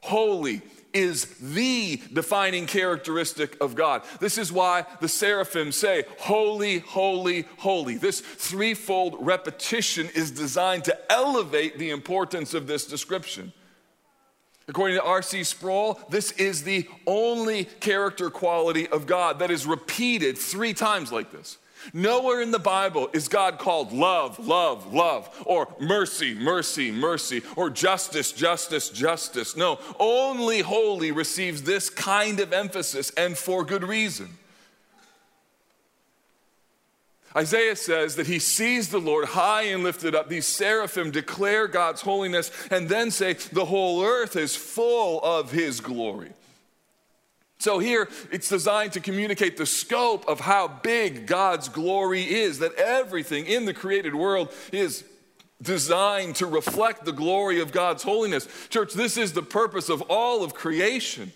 Holy 0.00 0.62
is 0.96 1.26
the 1.40 2.00
defining 2.10 2.64
characteristic 2.64 3.54
of 3.60 3.74
God. 3.74 4.02
This 4.18 4.38
is 4.38 4.50
why 4.50 4.86
the 5.00 5.08
seraphim 5.08 5.70
say, 5.70 6.04
Holy, 6.18 6.78
holy, 6.78 7.44
holy. 7.58 7.98
This 7.98 8.20
threefold 8.20 9.18
repetition 9.20 10.08
is 10.14 10.30
designed 10.30 10.84
to 10.84 11.12
elevate 11.12 11.78
the 11.78 11.90
importance 11.90 12.54
of 12.54 12.66
this 12.66 12.86
description. 12.86 13.52
According 14.68 14.96
to 14.96 15.04
R.C. 15.04 15.44
Sproul, 15.44 16.00
this 16.08 16.32
is 16.32 16.62
the 16.62 16.88
only 17.06 17.64
character 17.64 18.30
quality 18.30 18.88
of 18.88 19.06
God 19.06 19.38
that 19.40 19.50
is 19.50 19.66
repeated 19.66 20.38
three 20.38 20.72
times 20.72 21.12
like 21.12 21.30
this. 21.30 21.58
Nowhere 21.92 22.40
in 22.40 22.50
the 22.50 22.58
Bible 22.58 23.08
is 23.12 23.28
God 23.28 23.58
called 23.58 23.92
love, 23.92 24.38
love, 24.38 24.92
love, 24.92 25.28
or 25.46 25.74
mercy, 25.80 26.34
mercy, 26.34 26.90
mercy, 26.90 27.42
or 27.56 27.70
justice, 27.70 28.32
justice, 28.32 28.88
justice. 28.88 29.56
No, 29.56 29.78
only 29.98 30.60
holy 30.60 31.12
receives 31.12 31.62
this 31.62 31.90
kind 31.90 32.40
of 32.40 32.52
emphasis 32.52 33.10
and 33.10 33.36
for 33.36 33.64
good 33.64 33.84
reason. 33.84 34.36
Isaiah 37.36 37.76
says 37.76 38.16
that 38.16 38.26
he 38.26 38.38
sees 38.38 38.88
the 38.88 38.98
Lord 38.98 39.26
high 39.26 39.64
and 39.64 39.84
lifted 39.84 40.14
up. 40.14 40.30
These 40.30 40.46
seraphim 40.46 41.10
declare 41.10 41.68
God's 41.68 42.00
holiness 42.00 42.50
and 42.70 42.88
then 42.88 43.10
say, 43.10 43.34
The 43.34 43.66
whole 43.66 44.02
earth 44.02 44.36
is 44.36 44.56
full 44.56 45.20
of 45.22 45.52
his 45.52 45.80
glory. 45.80 46.32
So 47.58 47.78
here 47.78 48.08
it's 48.30 48.48
designed 48.48 48.92
to 48.92 49.00
communicate 49.00 49.56
the 49.56 49.66
scope 49.66 50.26
of 50.28 50.40
how 50.40 50.68
big 50.68 51.26
God's 51.26 51.68
glory 51.68 52.22
is, 52.22 52.58
that 52.58 52.74
everything 52.74 53.46
in 53.46 53.64
the 53.64 53.74
created 53.74 54.14
world 54.14 54.52
is 54.72 55.04
designed 55.62 56.36
to 56.36 56.46
reflect 56.46 57.04
the 57.04 57.12
glory 57.12 57.60
of 57.60 57.72
God's 57.72 58.02
holiness. 58.02 58.46
Church, 58.68 58.92
this 58.92 59.16
is 59.16 59.32
the 59.32 59.42
purpose 59.42 59.88
of 59.88 60.02
all 60.02 60.44
of 60.44 60.54
creation. 60.54 61.32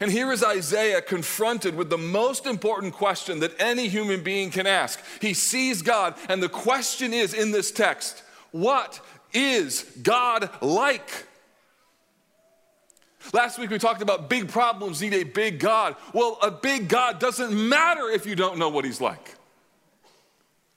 And 0.00 0.10
here 0.10 0.30
is 0.30 0.44
Isaiah 0.44 1.00
confronted 1.00 1.74
with 1.74 1.88
the 1.88 1.98
most 1.98 2.46
important 2.46 2.92
question 2.92 3.40
that 3.40 3.58
any 3.58 3.88
human 3.88 4.22
being 4.22 4.50
can 4.50 4.66
ask. 4.66 5.00
He 5.20 5.32
sees 5.32 5.82
God, 5.82 6.14
and 6.28 6.42
the 6.42 6.48
question 6.48 7.14
is 7.14 7.32
in 7.34 7.50
this 7.50 7.70
text 7.70 8.22
what 8.52 9.00
is 9.32 9.82
God 10.02 10.50
like? 10.62 11.26
Last 13.32 13.58
week 13.58 13.70
we 13.70 13.78
talked 13.78 14.02
about 14.02 14.28
big 14.28 14.48
problems 14.48 15.00
need 15.00 15.14
a 15.14 15.24
big 15.24 15.58
God. 15.58 15.96
Well, 16.12 16.38
a 16.42 16.50
big 16.50 16.88
God 16.88 17.18
doesn't 17.18 17.52
matter 17.68 18.08
if 18.08 18.26
you 18.26 18.36
don't 18.36 18.58
know 18.58 18.68
what 18.68 18.84
he's 18.84 19.00
like. 19.00 19.36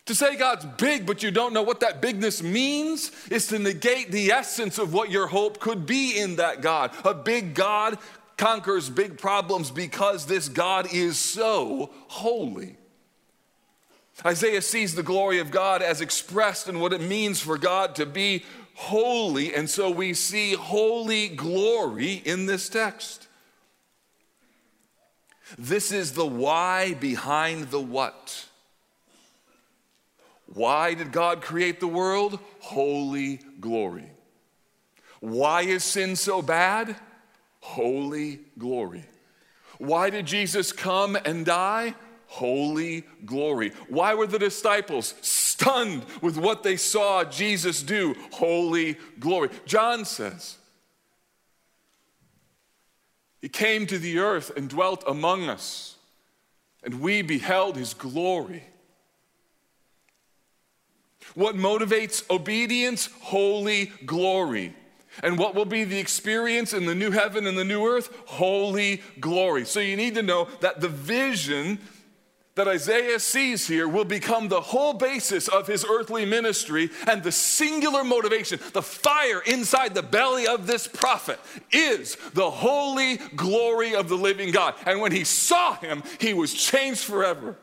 To 0.08 0.16
say 0.16 0.36
God's 0.36 0.66
big, 0.66 1.06
but 1.06 1.22
you 1.22 1.30
don't 1.30 1.54
know 1.54 1.62
what 1.62 1.82
that 1.82 2.02
bigness 2.02 2.42
means, 2.42 3.12
is 3.30 3.46
to 3.48 3.60
negate 3.60 4.12
the 4.12 4.32
essence 4.32 4.80
of 4.80 4.92
what 4.92 5.12
your 5.12 5.28
hope 5.28 5.60
could 5.60 5.86
be 5.86 6.20
in 6.20 6.38
that 6.38 6.62
God. 6.62 6.92
A 7.06 7.14
big 7.14 7.54
God 7.54 8.00
conquers 8.36 8.90
big 8.90 9.20
problems 9.20 9.70
because 9.70 10.26
this 10.26 10.50
God 10.50 10.92
is 10.92 11.20
so 11.20 11.92
holy. 12.08 12.78
Isaiah 14.26 14.62
sees 14.62 14.96
the 14.96 15.04
glory 15.04 15.40
of 15.40 15.52
God 15.52 15.82
as 15.82 16.02
expressed 16.02 16.68
in 16.68 16.80
what 16.80 16.92
it 16.92 17.02
means 17.02 17.40
for 17.40 17.58
God 17.58 17.96
to 17.96 18.06
be 18.06 18.44
holy, 18.80 19.54
and 19.54 19.70
so 19.70 19.90
we 19.90 20.14
see 20.14 20.54
holy 20.54 21.28
glory 21.28 22.14
in 22.14 22.46
this 22.46 22.70
text. 22.70 23.28
This 25.58 25.92
is 25.92 26.14
the 26.14 26.26
why 26.26 26.94
behind 26.94 27.72
the 27.72 27.82
what. 27.82 28.46
Why 30.46 30.94
did 30.94 31.12
God 31.12 31.42
create 31.42 31.82
the 31.82 31.88
world? 31.88 32.40
Holy 32.60 33.42
glory. 33.60 34.10
Why 35.20 35.64
is 35.64 35.84
sin 35.84 36.16
so 36.16 36.42
bad? 36.42 36.96
Holy 37.60 38.40
glory. 38.58 39.04
Why 39.78 40.10
did 40.10 40.26
Jesus 40.26 40.72
come 40.72 41.18
and 41.26 41.46
die? 41.46 41.96
Holy 42.30 43.04
glory. 43.26 43.72
Why 43.88 44.14
were 44.14 44.28
the 44.28 44.38
disciples 44.38 45.16
stunned 45.20 46.06
with 46.22 46.38
what 46.38 46.62
they 46.62 46.78
saw 46.78 47.24
Jesus 47.24 47.82
do? 47.82 48.16
Holy 48.34 48.98
glory. 49.20 49.50
John 49.66 50.06
says, 50.06 50.58
He 53.42 53.50
came 53.50 53.88
to 53.88 53.98
the 53.98 54.20
earth 54.20 54.52
and 54.56 54.70
dwelt 54.70 55.04
among 55.08 55.50
us, 55.50 55.96
and 56.84 57.02
we 57.02 57.24
beheld 57.24 57.76
His 57.76 57.96
glory. 57.96 58.64
What 61.34 61.56
motivates 61.56 62.30
obedience? 62.30 63.10
Holy 63.22 63.88
glory. 64.06 64.76
And 65.24 65.40
what 65.40 65.56
will 65.56 65.66
be 65.66 65.84
the 65.84 65.98
experience 66.00 66.74
in 66.74 66.86
the 66.86 66.94
new 66.94 67.10
heaven 67.10 67.48
and 67.48 67.58
the 67.58 67.66
new 67.66 67.88
earth? 67.88 68.16
Holy 68.28 69.02
glory. 69.20 69.66
So 69.66 69.80
you 69.80 69.98
need 69.98 70.14
to 70.14 70.22
know 70.22 70.48
that 70.62 70.80
the 70.80 70.90
vision 70.90 71.80
that 72.60 72.68
Isaiah 72.68 73.22
sees 73.22 73.70
here 73.70 73.88
will 73.88 74.04
become 74.04 74.50
the 74.50 74.60
whole 74.60 74.92
basis 74.92 75.48
of 75.48 75.66
his 75.66 75.86
earthly 75.90 76.26
ministry 76.26 76.90
and 77.08 77.24
the 77.24 77.32
singular 77.32 78.04
motivation, 78.04 78.60
the 78.74 78.82
fire 78.82 79.40
inside 79.46 79.96
the 79.96 80.04
belly 80.04 80.46
of 80.46 80.68
this 80.68 80.86
prophet 80.86 81.40
is 81.72 82.18
the 82.34 82.52
holy 82.52 83.16
glory 83.38 83.96
of 83.96 84.10
the 84.10 84.18
living 84.18 84.52
God. 84.52 84.76
And 84.86 85.00
when 85.00 85.14
he 85.14 85.24
saw 85.24 85.76
him, 85.76 86.04
he 86.20 86.34
was 86.34 86.54
changed 86.54 87.00
forever. 87.00 87.56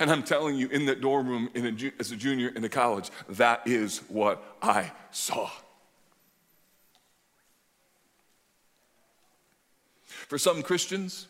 And 0.00 0.10
I'm 0.10 0.24
telling 0.24 0.56
you, 0.56 0.66
in 0.66 0.86
that 0.86 1.00
dorm 1.00 1.28
room 1.28 1.50
a, 1.54 1.92
as 2.00 2.10
a 2.10 2.16
junior 2.16 2.48
in 2.48 2.62
the 2.62 2.68
college, 2.68 3.10
that 3.28 3.62
is 3.64 3.98
what 4.08 4.42
I 4.60 4.90
saw. 5.12 5.48
For 10.26 10.36
some 10.36 10.64
Christians, 10.64 11.28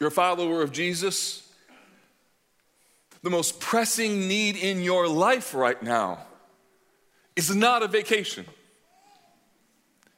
you're 0.00 0.08
a 0.08 0.10
follower 0.10 0.62
of 0.62 0.72
Jesus, 0.72 1.46
the 3.22 3.30
most 3.30 3.60
pressing 3.60 4.26
need 4.26 4.56
in 4.56 4.82
your 4.82 5.06
life 5.06 5.54
right 5.54 5.80
now 5.82 6.18
is 7.36 7.54
not 7.54 7.82
a 7.82 7.88
vacation, 7.88 8.46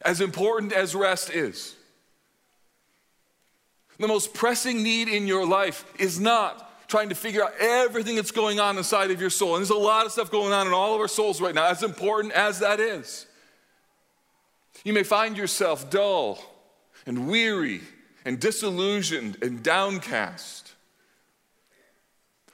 as 0.01 0.21
important 0.21 0.73
as 0.73 0.95
rest 0.95 1.31
is. 1.31 1.75
The 3.99 4.07
most 4.07 4.33
pressing 4.35 4.85
need 4.85 5.09
in 5.09 5.27
your 5.27 5.47
life 5.47 5.85
is 5.99 6.19
not 6.19 6.89
trying 6.89 7.09
to 7.09 7.15
figure 7.15 7.43
out 7.43 7.53
everything 7.59 8.17
that's 8.17 8.31
going 8.31 8.61
on 8.61 8.77
inside 8.77 9.11
of 9.11 9.21
your 9.21 9.31
soul. 9.31 9.57
And 9.57 9.63
there's 9.63 9.71
a 9.71 9.75
lot 9.75 10.07
of 10.07 10.13
stuff 10.13 10.31
going 10.31 10.53
on 10.53 10.67
in 10.67 10.73
all 10.73 10.95
of 10.95 11.01
our 11.01 11.09
souls 11.09 11.41
right 11.41 11.55
now, 11.55 11.67
as 11.67 11.83
important 11.83 12.35
as 12.35 12.61
that 12.61 12.81
is. 12.81 13.27
You 14.85 14.93
may 14.93 15.03
find 15.03 15.37
yourself 15.37 15.91
dull 15.91 16.39
and 17.05 17.29
weary 17.29 17.81
and 18.25 18.39
disillusioned 18.41 19.43
and 19.43 19.63
downcast. 19.63 20.73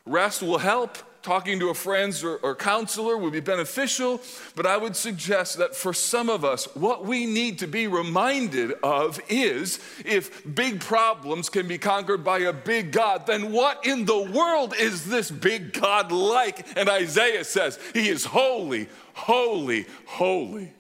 Rest 0.07 0.43
will 0.43 0.59
help. 0.59 0.99
Talking 1.21 1.59
to 1.59 1.69
a 1.69 1.75
friend 1.75 2.19
or, 2.25 2.37
or 2.37 2.55
counselor 2.55 3.19
would 3.19 3.33
be 3.33 3.41
beneficial, 3.41 4.23
but 4.55 4.65
I 4.67 4.77
would 4.77 4.95
suggest 4.95 5.59
that 5.59 5.75
for 5.75 5.93
some 5.93 6.31
of 6.31 6.45
us, 6.45 6.75
what 6.77 7.05
we 7.05 7.27
need 7.27 7.59
to 7.59 7.67
be 7.67 7.87
reminded 7.89 8.73
of 8.85 9.21
is 9.29 9.81
if 10.07 10.55
big 10.55 10.81
problems 10.81 11.51
can 11.51 11.67
be 11.67 11.77
conquered 11.77 12.25
by 12.25 12.39
a 12.39 12.53
big 12.53 12.93
God, 12.93 13.27
then 13.27 13.53
what 13.53 13.85
in 13.85 14.05
the 14.05 14.23
world 14.31 14.75
is 14.79 15.07
this 15.07 15.31
big 15.31 15.73
God 15.73 16.13
like? 16.13 16.67
And 16.79 16.89
Isaiah 16.89 17.45
says, 17.45 17.81
He 17.93 18.09
is 18.09 18.25
holy, 18.25 18.89
holy, 19.13 19.87
holy. 20.07 20.73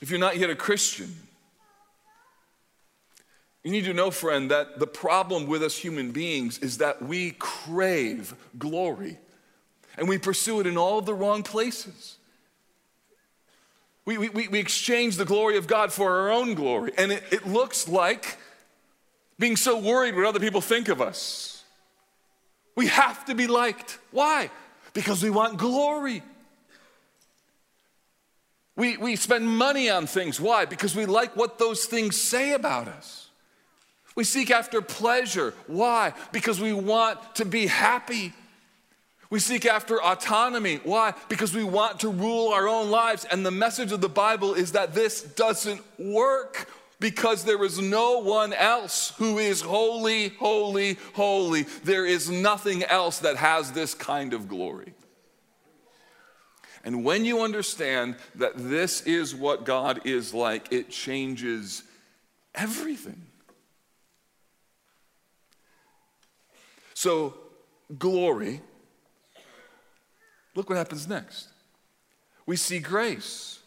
If 0.00 0.10
you're 0.10 0.18
not 0.18 0.38
yet 0.38 0.50
a 0.50 0.56
Christian, 0.56 1.14
you 3.62 3.70
need 3.70 3.84
to 3.84 3.92
know, 3.92 4.10
friend, 4.10 4.50
that 4.50 4.78
the 4.78 4.86
problem 4.86 5.46
with 5.46 5.62
us 5.62 5.76
human 5.76 6.12
beings 6.12 6.58
is 6.58 6.78
that 6.78 7.02
we 7.02 7.32
crave 7.32 8.34
glory 8.58 9.18
and 9.98 10.08
we 10.08 10.16
pursue 10.16 10.60
it 10.60 10.66
in 10.66 10.78
all 10.78 11.02
the 11.02 11.12
wrong 11.12 11.42
places. 11.42 12.16
We, 14.06 14.16
we, 14.16 14.48
we 14.48 14.58
exchange 14.58 15.16
the 15.16 15.26
glory 15.26 15.58
of 15.58 15.66
God 15.66 15.92
for 15.92 16.10
our 16.20 16.30
own 16.30 16.54
glory, 16.54 16.92
and 16.96 17.12
it, 17.12 17.22
it 17.30 17.46
looks 17.46 17.86
like 17.86 18.38
being 19.38 19.56
so 19.56 19.78
worried 19.78 20.16
what 20.16 20.24
other 20.24 20.40
people 20.40 20.60
think 20.60 20.88
of 20.88 21.00
us. 21.00 21.64
We 22.76 22.86
have 22.86 23.24
to 23.26 23.34
be 23.34 23.46
liked. 23.46 23.98
Why? 24.10 24.50
Because 24.94 25.22
we 25.22 25.30
want 25.30 25.58
glory. 25.58 26.22
We, 28.76 28.96
we 28.96 29.16
spend 29.16 29.46
money 29.46 29.90
on 29.90 30.06
things. 30.06 30.40
Why? 30.40 30.64
Because 30.64 30.94
we 30.94 31.06
like 31.06 31.36
what 31.36 31.58
those 31.58 31.84
things 31.84 32.20
say 32.20 32.52
about 32.52 32.88
us. 32.88 33.28
We 34.14 34.24
seek 34.24 34.50
after 34.50 34.80
pleasure. 34.82 35.54
Why? 35.66 36.14
Because 36.32 36.60
we 36.60 36.72
want 36.72 37.18
to 37.36 37.44
be 37.44 37.66
happy. 37.66 38.32
We 39.30 39.38
seek 39.38 39.64
after 39.64 40.02
autonomy. 40.02 40.80
Why? 40.82 41.14
Because 41.28 41.54
we 41.54 41.62
want 41.62 42.00
to 42.00 42.08
rule 42.10 42.48
our 42.48 42.68
own 42.68 42.90
lives. 42.90 43.24
And 43.24 43.46
the 43.46 43.52
message 43.52 43.92
of 43.92 44.00
the 44.00 44.08
Bible 44.08 44.54
is 44.54 44.72
that 44.72 44.94
this 44.94 45.22
doesn't 45.22 45.82
work 45.98 46.68
because 46.98 47.44
there 47.44 47.64
is 47.64 47.78
no 47.78 48.18
one 48.18 48.52
else 48.52 49.14
who 49.18 49.38
is 49.38 49.62
holy, 49.62 50.28
holy, 50.30 50.98
holy. 51.14 51.62
There 51.84 52.04
is 52.04 52.28
nothing 52.28 52.82
else 52.84 53.20
that 53.20 53.36
has 53.36 53.72
this 53.72 53.94
kind 53.94 54.34
of 54.34 54.48
glory. 54.48 54.92
And 56.84 57.04
when 57.04 57.24
you 57.24 57.42
understand 57.42 58.16
that 58.36 58.52
this 58.56 59.02
is 59.02 59.34
what 59.34 59.64
God 59.64 60.00
is 60.06 60.32
like, 60.32 60.72
it 60.72 60.90
changes 60.90 61.82
everything. 62.54 63.26
So, 66.94 67.34
glory, 67.98 68.60
look 70.54 70.68
what 70.68 70.76
happens 70.76 71.08
next. 71.08 71.48
We 72.46 72.56
see 72.56 72.78
grace. 72.78 73.59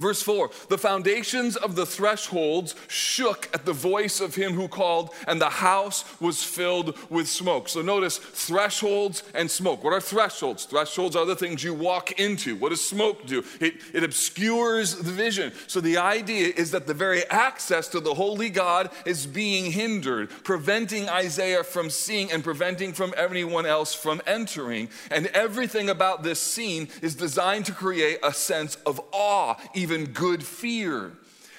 Verse 0.00 0.22
4 0.22 0.50
The 0.68 0.78
foundations 0.78 1.56
of 1.56 1.76
the 1.76 1.86
thresholds 1.86 2.74
shook 2.88 3.48
at 3.52 3.66
the 3.66 3.72
voice 3.72 4.20
of 4.20 4.34
him 4.34 4.54
who 4.54 4.66
called, 4.66 5.10
and 5.28 5.40
the 5.40 5.50
house 5.50 6.04
was 6.20 6.42
filled 6.42 6.96
with 7.10 7.28
smoke. 7.28 7.68
So 7.68 7.82
notice 7.82 8.16
thresholds 8.16 9.22
and 9.34 9.50
smoke. 9.50 9.84
What 9.84 9.92
are 9.92 10.00
thresholds? 10.00 10.64
Thresholds 10.64 11.14
are 11.14 11.26
the 11.26 11.36
things 11.36 11.62
you 11.62 11.74
walk 11.74 12.18
into. 12.18 12.56
What 12.56 12.70
does 12.70 12.82
smoke 12.82 13.26
do? 13.26 13.44
It, 13.60 13.74
it 13.92 14.02
obscures 14.02 14.96
the 14.96 15.12
vision. 15.12 15.52
So 15.66 15.80
the 15.80 15.98
idea 15.98 16.52
is 16.56 16.70
that 16.70 16.86
the 16.86 16.94
very 16.94 17.28
access 17.28 17.86
to 17.88 18.00
the 18.00 18.14
holy 18.14 18.48
God 18.48 18.90
is 19.04 19.26
being 19.26 19.70
hindered, 19.70 20.30
preventing 20.44 21.10
Isaiah 21.10 21.62
from 21.62 21.90
seeing 21.90 22.32
and 22.32 22.42
preventing 22.42 22.94
from 22.94 23.12
anyone 23.18 23.66
else 23.66 23.92
from 23.92 24.22
entering. 24.26 24.88
And 25.10 25.26
everything 25.26 25.90
about 25.90 26.22
this 26.22 26.40
scene 26.40 26.88
is 27.02 27.14
designed 27.14 27.66
to 27.66 27.72
create 27.72 28.18
a 28.22 28.32
sense 28.32 28.76
of 28.86 28.98
awe 29.12 29.56
even 29.90 30.12
good 30.12 30.44
fear. 30.44 31.12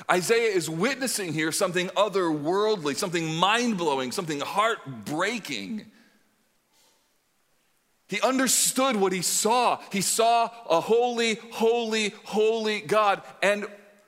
Isaiah 0.10 0.52
is 0.52 0.70
witnessing 0.70 1.34
here 1.34 1.52
something 1.52 1.88
otherworldly, 1.90 2.96
something 2.96 3.36
mind 3.36 3.78
blowing, 3.78 4.12
something 4.12 4.40
heartbreaking. 4.40 5.86
He 8.08 8.20
understood 8.22 8.96
what 8.96 9.14
he 9.14 9.22
saw. 9.22 9.80
He 9.92 10.02
saw 10.02 10.50
a 10.70 10.82
holy, 10.82 11.36
holy, 11.52 12.14
holy 12.24 12.82
God. 12.82 13.22
And 13.42 13.66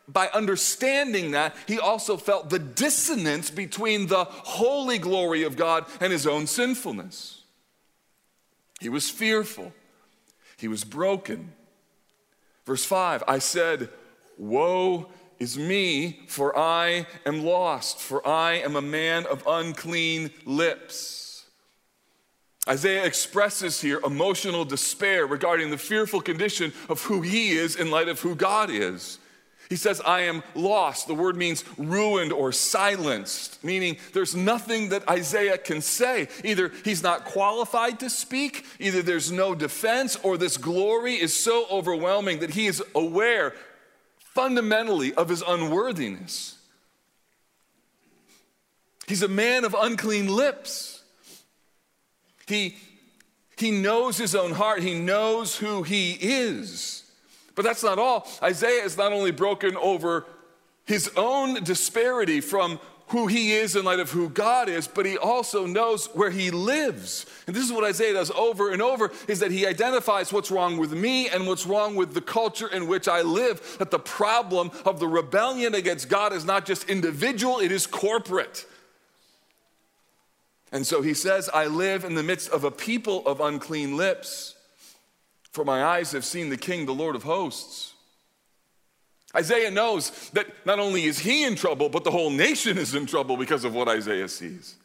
by 0.08 0.28
understanding 0.34 1.32
that, 1.32 1.56
he 1.68 1.80
also 1.80 2.18
felt 2.18 2.50
the 2.50 2.60
dissonance 2.60 3.50
between 3.50 4.08
the 4.08 4.26
holy 4.26 4.98
glory 4.98 5.44
of 5.44 5.56
God 5.56 5.86
and 6.02 6.12
his 6.12 6.28
own 6.28 6.48
sinfulness. 6.48 7.42
He 8.82 8.90
was 8.90 9.10
fearful, 9.10 9.72
he 10.58 10.68
was 10.68 10.84
broken. 10.84 11.54
Verse 12.66 12.86
5 12.86 13.24
I 13.28 13.40
said, 13.40 13.90
Woe 14.38 15.10
is 15.40 15.58
me, 15.58 16.22
for 16.28 16.58
I 16.58 17.06
am 17.26 17.44
lost, 17.44 18.00
for 18.00 18.26
I 18.28 18.54
am 18.54 18.76
a 18.76 18.82
man 18.82 19.26
of 19.26 19.44
unclean 19.46 20.32
lips. 20.46 21.46
Isaiah 22.68 23.04
expresses 23.04 23.82
here 23.82 24.00
emotional 24.06 24.64
despair 24.64 25.28
regarding 25.28 25.70
the 25.70 25.78
fearful 25.78 26.22
condition 26.22 26.72
of 26.88 27.02
who 27.04 27.22
he 27.22 27.52
is 27.52 27.76
in 27.76 27.92
light 27.92 28.08
of 28.08 28.22
who 28.22 28.36
God 28.36 28.70
is. 28.70 29.20
He 29.70 29.76
says, 29.76 30.02
I 30.06 30.22
am 30.22 30.44
lost. 30.56 31.08
The 31.08 31.16
word 31.16 31.36
means 31.36 31.64
ruined 31.78 32.32
or 32.32 32.52
silenced, 32.52 33.64
meaning 33.64 33.98
there's 34.14 34.36
nothing 34.36 34.90
that 34.90 35.10
Isaiah 35.10 35.58
can 35.58 35.82
say. 35.82 36.28
Either 36.44 36.72
he's 36.86 37.02
not 37.02 37.26
qualified 37.26 38.00
to 38.02 38.10
speak, 38.10 38.66
either 38.80 39.02
there's 39.02 39.32
no 39.32 39.56
defense, 39.56 40.18
or 40.22 40.38
this 40.38 40.58
glory 40.58 41.16
is 41.16 41.36
so 41.36 41.66
overwhelming 41.72 42.40
that 42.40 42.52
he 42.52 42.68
is 42.68 42.84
aware 42.94 43.56
fundamentally 44.34 45.14
of 45.14 45.30
his 45.30 45.44
unworthiness. 45.48 46.58
He's 49.08 49.22
a 49.22 49.28
man 49.28 49.64
of 49.64 49.76
unclean 49.80 50.28
lips. 50.28 51.04
He, 52.48 52.78
he 53.58 53.72
knows 53.72 54.18
his 54.18 54.34
own 54.34 54.52
heart, 54.52 54.82
he 54.82 54.98
knows 54.98 55.58
who 55.58 55.84
he 55.84 56.18
is. 56.20 57.04
But 57.56 57.64
that's 57.64 57.84
not 57.84 58.00
all. 58.00 58.28
Isaiah 58.42 58.84
is 58.84 58.98
not 58.98 59.14
only 59.14 59.32
broken 59.32 59.78
over 59.78 60.26
his 60.86 61.12
own 61.16 61.64
disparity 61.64 62.42
from 62.42 62.80
who 63.14 63.28
he 63.28 63.52
is 63.54 63.76
in 63.76 63.86
light 63.86 64.00
of 64.00 64.10
who 64.10 64.28
God 64.28 64.68
is, 64.68 64.88
but 64.88 65.06
he 65.06 65.20
also 65.20 65.68
knows 65.68 66.08
where 66.16 66.32
he 66.32 66.50
lives. 66.50 67.28
And 67.46 67.56
this 67.56 67.64
is 67.64 67.72
what 67.72 67.84
Isaiah 67.84 68.14
does 68.14 68.32
over 68.32 68.72
and 68.72 68.82
over 68.82 69.12
is 69.28 69.40
that 69.42 69.52
he 69.52 69.68
identifies 69.68 70.34
what's 70.34 70.50
wrong 70.50 70.78
with 70.78 70.94
me 70.94 71.30
and 71.30 71.46
what's 71.46 71.68
wrong 71.68 71.96
with 71.96 72.16
the 72.16 72.22
culture 72.22 72.68
in 72.68 72.88
which 72.88 73.08
I 73.08 73.22
live. 73.22 73.78
That 73.78 73.92
the 73.92 74.00
problem 74.00 74.72
of 74.84 75.00
the 75.00 75.08
rebellion 75.08 75.76
against 75.76 76.10
God 76.10 76.34
is 76.34 76.44
not 76.44 76.66
just 76.66 76.90
individual, 76.90 77.60
it 77.60 77.72
is 77.72 77.86
corporate. 77.86 78.66
And 80.72 80.88
so 80.88 81.04
he 81.04 81.14
says, 81.14 81.52
I 81.54 81.68
live 81.68 82.06
in 82.06 82.16
the 82.16 82.24
midst 82.24 82.50
of 82.50 82.64
a 82.64 82.72
people 82.72 83.28
of 83.28 83.42
unclean 83.42 83.96
lips, 83.96 84.56
for 85.52 85.64
my 85.64 85.84
eyes 85.84 86.14
have 86.14 86.26
seen 86.26 86.50
the 86.50 86.58
King, 86.58 86.88
the 86.88 86.96
Lord 86.96 87.16
of 87.16 87.22
hosts. 87.22 87.93
Isaiah 89.36 89.72
knows 89.72 90.30
that 90.32 90.48
not 90.66 90.80
only 90.80 91.06
is 91.06 91.20
he 91.20 91.44
in 91.44 91.56
trouble, 91.56 91.90
but 91.90 92.04
the 92.04 92.12
whole 92.12 92.30
nation 92.30 92.78
is 92.78 92.94
in 92.94 93.08
trouble 93.08 93.36
because 93.36 93.64
of 93.64 93.74
what 93.74 93.88
Isaiah 93.88 94.28
sees. 94.28 94.76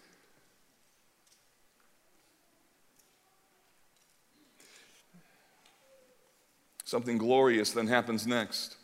Something 6.84 7.18
glorious 7.18 7.72
then 7.72 7.86
happens 7.86 8.26
next. 8.26 8.77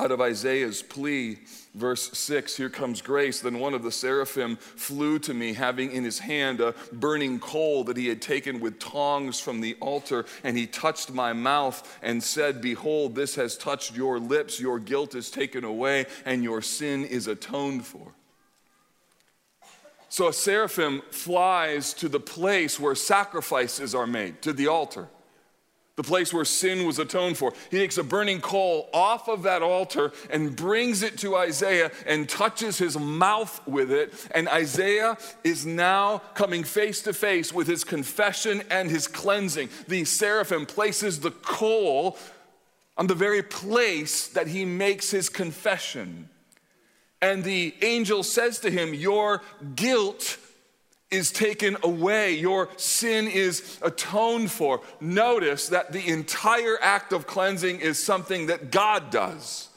Out 0.00 0.12
of 0.12 0.20
Isaiah's 0.20 0.80
plea, 0.80 1.38
verse 1.74 2.16
6, 2.16 2.56
here 2.56 2.70
comes 2.70 3.02
grace. 3.02 3.40
Then 3.40 3.58
one 3.58 3.74
of 3.74 3.82
the 3.82 3.90
seraphim 3.90 4.56
flew 4.56 5.18
to 5.18 5.34
me, 5.34 5.54
having 5.54 5.90
in 5.90 6.04
his 6.04 6.20
hand 6.20 6.60
a 6.60 6.72
burning 6.92 7.40
coal 7.40 7.82
that 7.82 7.96
he 7.96 8.06
had 8.06 8.22
taken 8.22 8.60
with 8.60 8.78
tongs 8.78 9.40
from 9.40 9.60
the 9.60 9.76
altar, 9.80 10.24
and 10.44 10.56
he 10.56 10.68
touched 10.68 11.10
my 11.10 11.32
mouth 11.32 11.98
and 12.00 12.22
said, 12.22 12.62
Behold, 12.62 13.16
this 13.16 13.34
has 13.34 13.58
touched 13.58 13.96
your 13.96 14.20
lips, 14.20 14.60
your 14.60 14.78
guilt 14.78 15.16
is 15.16 15.32
taken 15.32 15.64
away, 15.64 16.06
and 16.24 16.44
your 16.44 16.62
sin 16.62 17.04
is 17.04 17.26
atoned 17.26 17.84
for. 17.84 18.12
So 20.08 20.28
a 20.28 20.32
seraphim 20.32 21.02
flies 21.10 21.92
to 21.94 22.08
the 22.08 22.20
place 22.20 22.78
where 22.78 22.94
sacrifices 22.94 23.96
are 23.96 24.06
made, 24.06 24.42
to 24.42 24.52
the 24.52 24.68
altar 24.68 25.08
the 25.98 26.04
place 26.04 26.32
where 26.32 26.44
sin 26.44 26.86
was 26.86 27.00
atoned 27.00 27.36
for. 27.36 27.52
He 27.72 27.78
takes 27.78 27.98
a 27.98 28.04
burning 28.04 28.40
coal 28.40 28.88
off 28.94 29.28
of 29.28 29.42
that 29.42 29.62
altar 29.62 30.12
and 30.30 30.54
brings 30.54 31.02
it 31.02 31.18
to 31.18 31.34
Isaiah 31.34 31.90
and 32.06 32.28
touches 32.28 32.78
his 32.78 32.96
mouth 32.96 33.60
with 33.66 33.90
it. 33.90 34.14
And 34.30 34.48
Isaiah 34.48 35.18
is 35.42 35.66
now 35.66 36.18
coming 36.34 36.62
face 36.62 37.02
to 37.02 37.12
face 37.12 37.52
with 37.52 37.66
his 37.66 37.82
confession 37.82 38.62
and 38.70 38.88
his 38.88 39.08
cleansing. 39.08 39.70
The 39.88 40.04
seraphim 40.04 40.66
places 40.66 41.18
the 41.18 41.32
coal 41.32 42.16
on 42.96 43.08
the 43.08 43.16
very 43.16 43.42
place 43.42 44.28
that 44.28 44.46
he 44.46 44.64
makes 44.64 45.10
his 45.10 45.28
confession. 45.28 46.28
And 47.20 47.42
the 47.42 47.74
angel 47.82 48.22
says 48.22 48.60
to 48.60 48.70
him, 48.70 48.94
Your 48.94 49.42
guilt 49.74 50.38
is 51.10 51.30
taken 51.32 51.76
away, 51.82 52.34
your 52.34 52.68
sin 52.76 53.28
is 53.28 53.78
atoned 53.82 54.50
for. 54.50 54.82
Notice 55.00 55.68
that 55.68 55.92
the 55.92 56.06
entire 56.08 56.76
act 56.80 57.12
of 57.12 57.26
cleansing 57.26 57.80
is 57.80 58.02
something 58.02 58.46
that 58.46 58.70
God 58.70 59.10
does. 59.10 59.67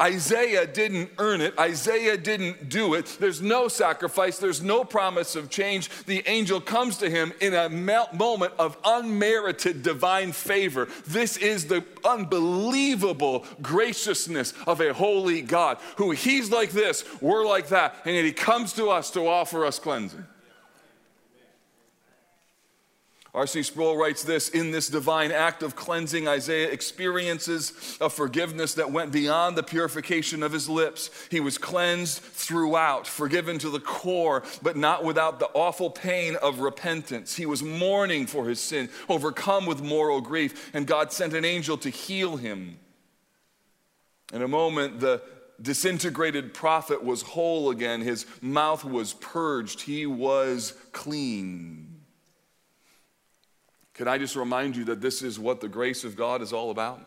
Isaiah 0.00 0.66
didn't 0.66 1.10
earn 1.18 1.40
it. 1.40 1.58
Isaiah 1.58 2.16
didn't 2.16 2.68
do 2.68 2.94
it. 2.94 3.16
There's 3.20 3.40
no 3.40 3.68
sacrifice. 3.68 4.38
There's 4.38 4.62
no 4.62 4.84
promise 4.84 5.36
of 5.36 5.50
change. 5.50 5.88
The 6.06 6.22
angel 6.26 6.60
comes 6.60 6.96
to 6.98 7.10
him 7.10 7.32
in 7.40 7.54
a 7.54 7.68
moment 7.68 8.52
of 8.58 8.76
unmerited 8.84 9.82
divine 9.82 10.32
favor. 10.32 10.88
This 11.06 11.36
is 11.36 11.66
the 11.66 11.84
unbelievable 12.04 13.44
graciousness 13.60 14.54
of 14.66 14.80
a 14.80 14.92
holy 14.92 15.42
God 15.42 15.78
who 15.96 16.10
he's 16.10 16.50
like 16.50 16.70
this, 16.70 17.04
we're 17.20 17.46
like 17.46 17.68
that, 17.68 17.96
and 18.04 18.14
yet 18.14 18.24
he 18.24 18.32
comes 18.32 18.72
to 18.74 18.88
us 18.88 19.10
to 19.12 19.28
offer 19.28 19.64
us 19.64 19.78
cleansing. 19.78 20.24
R.C. 23.34 23.62
Sproul 23.62 23.96
writes 23.96 24.22
this 24.22 24.50
In 24.50 24.72
this 24.72 24.88
divine 24.88 25.32
act 25.32 25.62
of 25.62 25.74
cleansing, 25.74 26.28
Isaiah 26.28 26.68
experiences 26.68 27.96
a 27.98 28.10
forgiveness 28.10 28.74
that 28.74 28.92
went 28.92 29.10
beyond 29.10 29.56
the 29.56 29.62
purification 29.62 30.42
of 30.42 30.52
his 30.52 30.68
lips. 30.68 31.08
He 31.30 31.40
was 31.40 31.56
cleansed 31.56 32.18
throughout, 32.18 33.06
forgiven 33.06 33.58
to 33.60 33.70
the 33.70 33.80
core, 33.80 34.42
but 34.60 34.76
not 34.76 35.02
without 35.02 35.38
the 35.38 35.48
awful 35.54 35.88
pain 35.88 36.36
of 36.42 36.60
repentance. 36.60 37.34
He 37.34 37.46
was 37.46 37.62
mourning 37.62 38.26
for 38.26 38.46
his 38.46 38.60
sin, 38.60 38.90
overcome 39.08 39.64
with 39.64 39.82
moral 39.82 40.20
grief, 40.20 40.70
and 40.74 40.86
God 40.86 41.10
sent 41.10 41.32
an 41.32 41.46
angel 41.46 41.78
to 41.78 41.88
heal 41.88 42.36
him. 42.36 42.78
In 44.34 44.42
a 44.42 44.48
moment, 44.48 45.00
the 45.00 45.22
disintegrated 45.60 46.52
prophet 46.52 47.02
was 47.02 47.22
whole 47.22 47.70
again. 47.70 48.02
His 48.02 48.26
mouth 48.42 48.84
was 48.84 49.14
purged. 49.14 49.82
He 49.82 50.04
was 50.04 50.74
clean. 50.92 51.91
Can 53.94 54.08
I 54.08 54.18
just 54.18 54.36
remind 54.36 54.76
you 54.76 54.84
that 54.84 55.00
this 55.00 55.22
is 55.22 55.38
what 55.38 55.60
the 55.60 55.68
grace 55.68 56.04
of 56.04 56.16
God 56.16 56.42
is 56.42 56.52
all 56.52 56.70
about? 56.70 57.06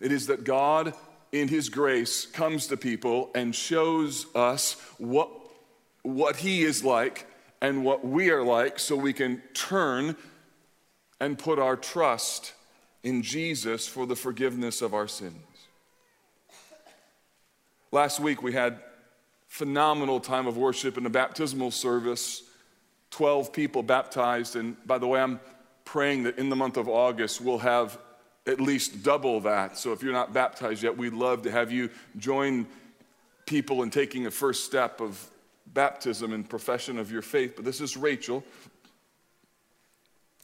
It 0.00 0.10
is 0.10 0.26
that 0.28 0.44
God, 0.44 0.94
in 1.30 1.48
His 1.48 1.68
grace, 1.68 2.26
comes 2.26 2.66
to 2.68 2.76
people 2.76 3.30
and 3.34 3.54
shows 3.54 4.26
us 4.34 4.76
what, 4.98 5.30
what 6.02 6.36
He 6.36 6.62
is 6.62 6.82
like 6.82 7.26
and 7.60 7.84
what 7.84 8.04
we 8.04 8.30
are 8.30 8.42
like 8.42 8.78
so 8.78 8.96
we 8.96 9.12
can 9.12 9.42
turn 9.54 10.16
and 11.20 11.38
put 11.38 11.58
our 11.58 11.76
trust 11.76 12.54
in 13.04 13.22
Jesus 13.22 13.86
for 13.86 14.06
the 14.06 14.16
forgiveness 14.16 14.82
of 14.82 14.94
our 14.94 15.06
sins. 15.06 15.36
Last 17.92 18.20
week 18.20 18.42
we 18.42 18.52
had 18.52 18.80
phenomenal 19.48 20.18
time 20.18 20.46
of 20.46 20.56
worship 20.56 20.96
in 20.96 21.04
the 21.04 21.10
baptismal 21.10 21.70
service 21.70 22.42
12 23.12 23.52
people 23.52 23.82
baptized. 23.82 24.56
And 24.56 24.76
by 24.86 24.98
the 24.98 25.06
way, 25.06 25.20
I'm 25.20 25.38
praying 25.84 26.24
that 26.24 26.38
in 26.38 26.48
the 26.48 26.56
month 26.56 26.76
of 26.76 26.88
August, 26.88 27.40
we'll 27.40 27.58
have 27.58 27.98
at 28.46 28.60
least 28.60 29.04
double 29.04 29.40
that. 29.40 29.78
So 29.78 29.92
if 29.92 30.02
you're 30.02 30.12
not 30.12 30.32
baptized 30.32 30.82
yet, 30.82 30.96
we'd 30.96 31.12
love 31.12 31.42
to 31.42 31.50
have 31.50 31.70
you 31.70 31.90
join 32.16 32.66
people 33.46 33.82
in 33.82 33.90
taking 33.90 34.26
a 34.26 34.30
first 34.30 34.64
step 34.64 35.00
of 35.00 35.24
baptism 35.66 36.32
and 36.32 36.48
profession 36.48 36.98
of 36.98 37.12
your 37.12 37.22
faith. 37.22 37.54
But 37.54 37.64
this 37.64 37.80
is 37.80 37.96
Rachel. 37.96 38.42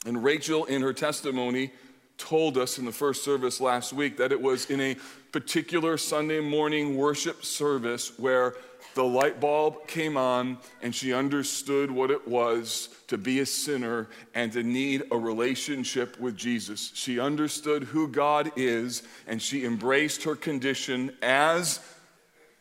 And 0.05 0.23
Rachel, 0.23 0.65
in 0.65 0.81
her 0.81 0.93
testimony, 0.93 1.71
told 2.17 2.57
us 2.57 2.77
in 2.77 2.85
the 2.85 2.91
first 2.91 3.23
service 3.23 3.59
last 3.59 3.93
week 3.93 4.17
that 4.17 4.31
it 4.31 4.41
was 4.41 4.69
in 4.69 4.79
a 4.79 4.95
particular 5.31 5.97
Sunday 5.97 6.39
morning 6.39 6.97
worship 6.97 7.43
service 7.43 8.17
where 8.19 8.55
the 8.95 9.03
light 9.03 9.39
bulb 9.39 9.87
came 9.87 10.17
on 10.17 10.57
and 10.81 10.93
she 10.93 11.13
understood 11.13 11.91
what 11.91 12.11
it 12.11 12.27
was 12.27 12.89
to 13.07 13.17
be 13.17 13.39
a 13.39 13.45
sinner 13.45 14.07
and 14.33 14.51
to 14.53 14.63
need 14.63 15.03
a 15.11 15.17
relationship 15.17 16.19
with 16.19 16.35
Jesus. 16.35 16.91
She 16.93 17.19
understood 17.19 17.83
who 17.83 18.07
God 18.07 18.51
is 18.55 19.03
and 19.27 19.41
she 19.41 19.65
embraced 19.65 20.23
her 20.23 20.35
condition 20.35 21.15
as 21.21 21.79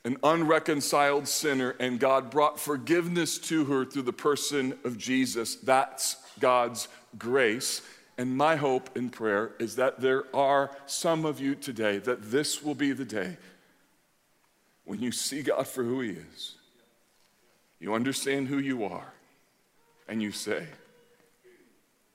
an 0.05 0.17
unreconciled 0.23 1.29
sinner, 1.29 1.75
and 1.81 2.01
God 2.01 2.31
brought 2.31 2.59
forgiveness 2.59 3.37
to 3.41 3.65
her 3.67 3.85
through 3.85 4.03
the 4.03 4.13
person 4.13 4.79
of 4.85 4.97
Jesus. 4.97 5.57
That's 5.57 6.17
God's 6.39 6.89
grace. 7.19 7.83
And 8.17 8.37
my 8.37 8.57
hope 8.57 8.97
and 8.97 9.13
prayer 9.13 9.53
is 9.59 9.77
that 9.77 10.01
there 10.01 10.25
are 10.35 10.71
some 10.87 11.25
of 11.25 11.41
you 11.41 11.55
today 11.55 11.99
that 11.99 12.31
this 12.31 12.63
will 12.63 12.75
be 12.75 12.93
the 12.93 13.05
day 13.05 13.37
when 14.89 15.03
you 15.03 15.13
see 15.13 15.43
God 15.43 15.69
for 15.69 15.85
who 15.85 16.01
He 16.01 16.13
is, 16.13 16.55
you 17.79 17.93
understand 17.93 18.49
who 18.49 18.59
you 18.59 18.85
are, 18.85 19.13
and 20.09 20.23
you 20.23 20.33
say, 20.33 20.65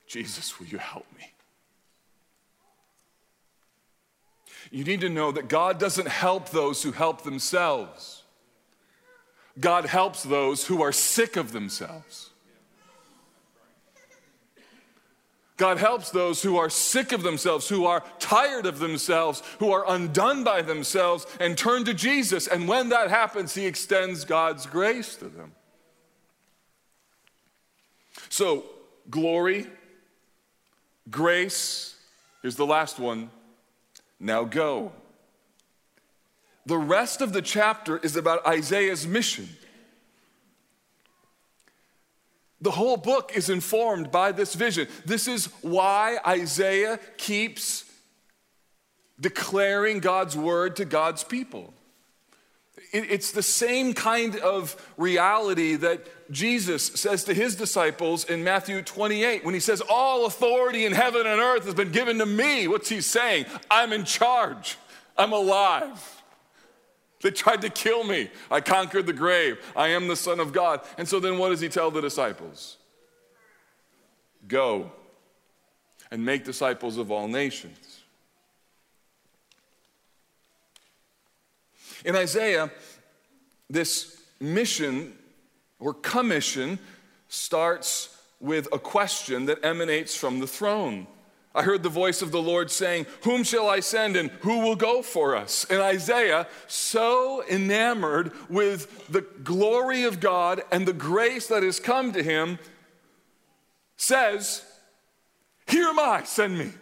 Jesus, 0.08 0.58
will 0.58 0.66
you 0.66 0.78
help 0.78 1.06
me? 1.16 1.30
You 4.72 4.82
need 4.82 5.02
to 5.02 5.08
know 5.08 5.30
that 5.30 5.46
God 5.46 5.78
doesn't 5.78 6.08
help 6.08 6.48
those 6.48 6.82
who 6.82 6.90
help 6.90 7.22
themselves. 7.22 8.24
God 9.60 9.84
helps 9.84 10.24
those 10.24 10.66
who 10.66 10.82
are 10.82 10.90
sick 10.90 11.36
of 11.36 11.52
themselves. 11.52 12.30
God 15.56 15.78
helps 15.78 16.10
those 16.10 16.42
who 16.42 16.56
are 16.56 16.68
sick 16.68 17.12
of 17.12 17.22
themselves, 17.22 17.68
who 17.68 17.86
are 17.86 18.02
tired 18.18 18.66
of 18.66 18.80
themselves, 18.80 19.42
who 19.60 19.70
are 19.70 19.84
undone 19.86 20.42
by 20.42 20.62
themselves, 20.62 21.26
and 21.38 21.56
turn 21.56 21.84
to 21.84 21.94
Jesus. 21.94 22.48
And 22.48 22.66
when 22.66 22.88
that 22.88 23.08
happens, 23.08 23.54
He 23.54 23.66
extends 23.66 24.24
God's 24.24 24.66
grace 24.66 25.14
to 25.16 25.28
them. 25.28 25.52
So, 28.28 28.64
glory, 29.10 29.68
grace, 31.08 31.96
here's 32.42 32.56
the 32.56 32.66
last 32.66 32.98
one. 32.98 33.30
Now 34.18 34.42
go. 34.42 34.92
The 36.66 36.78
rest 36.78 37.20
of 37.20 37.32
the 37.32 37.42
chapter 37.42 37.98
is 37.98 38.16
about 38.16 38.44
Isaiah's 38.44 39.06
mission. 39.06 39.48
The 42.64 42.70
whole 42.70 42.96
book 42.96 43.32
is 43.34 43.50
informed 43.50 44.10
by 44.10 44.32
this 44.32 44.54
vision. 44.54 44.88
This 45.04 45.28
is 45.28 45.50
why 45.60 46.16
Isaiah 46.26 46.98
keeps 47.18 47.84
declaring 49.20 49.98
God's 49.98 50.34
word 50.34 50.76
to 50.76 50.86
God's 50.86 51.24
people. 51.24 51.74
It's 52.90 53.32
the 53.32 53.42
same 53.42 53.92
kind 53.92 54.36
of 54.36 54.82
reality 54.96 55.74
that 55.76 56.06
Jesus 56.32 56.86
says 56.86 57.24
to 57.24 57.34
his 57.34 57.54
disciples 57.54 58.24
in 58.24 58.42
Matthew 58.42 58.80
28 58.80 59.44
when 59.44 59.52
he 59.52 59.60
says, 59.60 59.82
All 59.82 60.24
authority 60.24 60.86
in 60.86 60.92
heaven 60.92 61.26
and 61.26 61.40
earth 61.40 61.66
has 61.66 61.74
been 61.74 61.92
given 61.92 62.18
to 62.20 62.26
me. 62.26 62.66
What's 62.66 62.88
he 62.88 63.02
saying? 63.02 63.44
I'm 63.70 63.92
in 63.92 64.06
charge, 64.06 64.78
I'm 65.18 65.34
alive. 65.34 66.22
They 67.24 67.30
tried 67.30 67.62
to 67.62 67.70
kill 67.70 68.04
me. 68.04 68.30
I 68.50 68.60
conquered 68.60 69.06
the 69.06 69.14
grave. 69.14 69.56
I 69.74 69.88
am 69.88 70.08
the 70.08 70.14
Son 70.14 70.40
of 70.40 70.52
God. 70.52 70.82
And 70.98 71.08
so 71.08 71.18
then 71.18 71.38
what 71.38 71.48
does 71.48 71.60
he 71.60 71.70
tell 71.70 71.90
the 71.90 72.02
disciples? 72.02 72.76
Go 74.46 74.92
and 76.10 76.22
make 76.22 76.44
disciples 76.44 76.98
of 76.98 77.10
all 77.10 77.26
nations. 77.26 78.02
In 82.04 82.14
Isaiah, 82.14 82.70
this 83.70 84.20
mission 84.38 85.14
or 85.78 85.94
commission 85.94 86.78
starts 87.28 88.18
with 88.38 88.68
a 88.70 88.78
question 88.78 89.46
that 89.46 89.64
emanates 89.64 90.14
from 90.14 90.40
the 90.40 90.46
throne. 90.46 91.06
I 91.54 91.62
heard 91.62 91.84
the 91.84 91.88
voice 91.88 92.20
of 92.20 92.32
the 92.32 92.42
Lord 92.42 92.70
saying, 92.70 93.06
Whom 93.22 93.44
shall 93.44 93.68
I 93.68 93.80
send 93.80 94.16
and 94.16 94.30
who 94.40 94.60
will 94.60 94.74
go 94.74 95.02
for 95.02 95.36
us? 95.36 95.64
And 95.70 95.80
Isaiah, 95.80 96.48
so 96.66 97.44
enamored 97.48 98.32
with 98.48 99.06
the 99.08 99.20
glory 99.20 100.02
of 100.02 100.18
God 100.18 100.62
and 100.72 100.86
the 100.86 100.92
grace 100.92 101.46
that 101.46 101.62
has 101.62 101.78
come 101.78 102.12
to 102.12 102.22
him, 102.22 102.58
says, 103.96 104.64
Here 105.68 105.86
am 105.86 106.00
I, 106.00 106.24
send 106.24 106.58
me. 106.58 106.72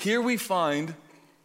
Here 0.00 0.22
we 0.22 0.38
find 0.38 0.94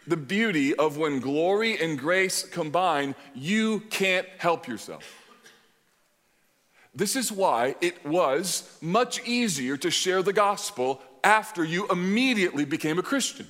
the 0.08 0.17
beauty 0.17 0.73
of 0.76 0.97
when 0.97 1.19
glory 1.19 1.82
and 1.82 1.99
grace 1.99 2.43
combine, 2.43 3.15
you 3.34 3.82
can't 3.89 4.28
help 4.38 4.67
yourself. 4.67 5.22
This 6.95 7.15
is 7.15 7.32
why 7.32 7.75
it 7.82 8.06
was 8.06 8.77
much 8.82 9.25
easier 9.25 9.77
to 9.77 9.89
share 9.89 10.21
the 10.21 10.34
gospel 10.34 11.01
after 11.23 11.63
you 11.63 11.88
immediately 11.88 12.65
became 12.65 12.99
a 12.99 13.03
Christian. 13.03 13.47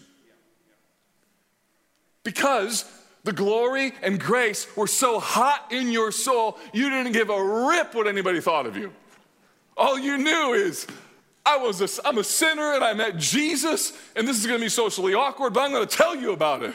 Because 2.23 2.89
the 3.23 3.33
glory 3.33 3.93
and 4.01 4.19
grace 4.19 4.67
were 4.77 4.87
so 4.87 5.19
hot 5.19 5.71
in 5.71 5.91
your 5.91 6.11
soul, 6.11 6.57
you 6.73 6.89
didn't 6.89 7.11
give 7.11 7.29
a 7.29 7.43
rip 7.67 7.93
what 7.93 8.07
anybody 8.07 8.39
thought 8.39 8.65
of 8.65 8.77
you. 8.77 8.93
All 9.75 9.97
you 9.99 10.17
knew 10.17 10.53
is, 10.53 10.87
I 11.45 11.57
was 11.57 11.81
a, 11.81 12.07
I'm 12.07 12.17
a 12.17 12.23
sinner 12.23 12.73
and 12.73 12.83
I 12.83 12.93
met 12.93 13.17
Jesus, 13.17 13.91
and 14.15 14.25
this 14.25 14.39
is 14.39 14.45
gonna 14.45 14.59
be 14.59 14.69
socially 14.69 15.13
awkward, 15.13 15.53
but 15.53 15.61
I'm 15.61 15.71
gonna 15.71 15.85
tell 15.85 16.15
you 16.15 16.31
about 16.31 16.63
it. 16.63 16.73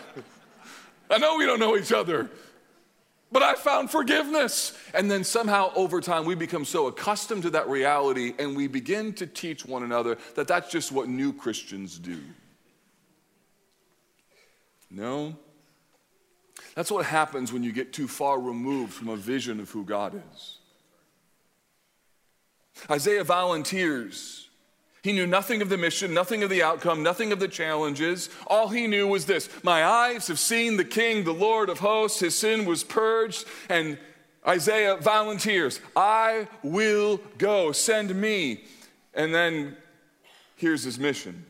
I 1.11 1.16
know 1.16 1.38
we 1.38 1.46
don't 1.46 1.61
know 1.61 1.76
each 1.76 1.92
other, 1.92 2.28
but 3.31 3.43
I 3.43 3.55
found 3.55 3.91
forgiveness. 3.91 4.77
And 4.95 5.11
then 5.11 5.25
somehow 5.25 5.73
over 5.75 6.01
time, 6.01 6.25
we 6.25 6.35
become 6.35 6.64
so 6.64 6.87
accustomed 6.87 7.43
to 7.43 7.51
that 7.51 7.69
reality 7.69 8.35
and 8.38 8.57
we 8.57 8.67
begin 8.67 9.12
to 9.14 9.27
teach 9.27 9.67
one 9.67 9.83
another 9.83 10.17
that 10.35 10.49
that's 10.49 10.71
just 10.71 10.93
what 10.93 11.09
new 11.09 11.33
Christians 11.33 11.99
do. 11.99 12.19
No. 14.91 15.37
That's 16.75 16.91
what 16.91 17.05
happens 17.05 17.53
when 17.53 17.62
you 17.62 17.73
get 17.73 17.93
too 17.93 18.09
far 18.09 18.41
removed 18.41 18.95
from 18.95 19.09
a 19.09 19.17
vision 19.17 19.61
of 19.61 19.71
who 19.71 19.85
God 19.85 20.21
is. 20.33 20.59
Isaiah 22.91 23.25
volunteers 23.25 24.47
he 25.09 25.14
knew 25.14 25.27
nothing 25.27 25.62
of 25.62 25.71
the 25.71 25.79
mission, 25.79 26.12
nothing 26.12 26.42
of 26.42 26.51
the 26.51 26.62
outcome, 26.62 27.03
nothing 27.03 27.33
of 27.33 27.40
the 27.40 27.49
challenges. 27.49 28.29
All 28.47 28.68
he 28.68 28.87
knew 28.87 29.09
was 29.09 29.25
this 29.25 29.49
My 29.62 29.83
eyes 29.83 30.27
have 30.27 30.38
seen 30.38 30.77
the 30.77 30.85
King, 30.85 31.25
the 31.25 31.33
Lord 31.33 31.71
of 31.71 31.79
hosts. 31.79 32.21
His 32.21 32.37
sin 32.37 32.66
was 32.66 32.85
purged. 32.85 33.47
And 33.71 33.97
Isaiah 34.47 34.99
volunteers 34.99 35.81
I 35.97 36.47
will 36.62 37.23
go, 37.38 37.73
send 37.73 38.14
me. 38.14 38.64
And 39.14 39.35
then 39.35 39.79
here's 40.57 40.85
his 40.85 40.99
mission 40.99 41.47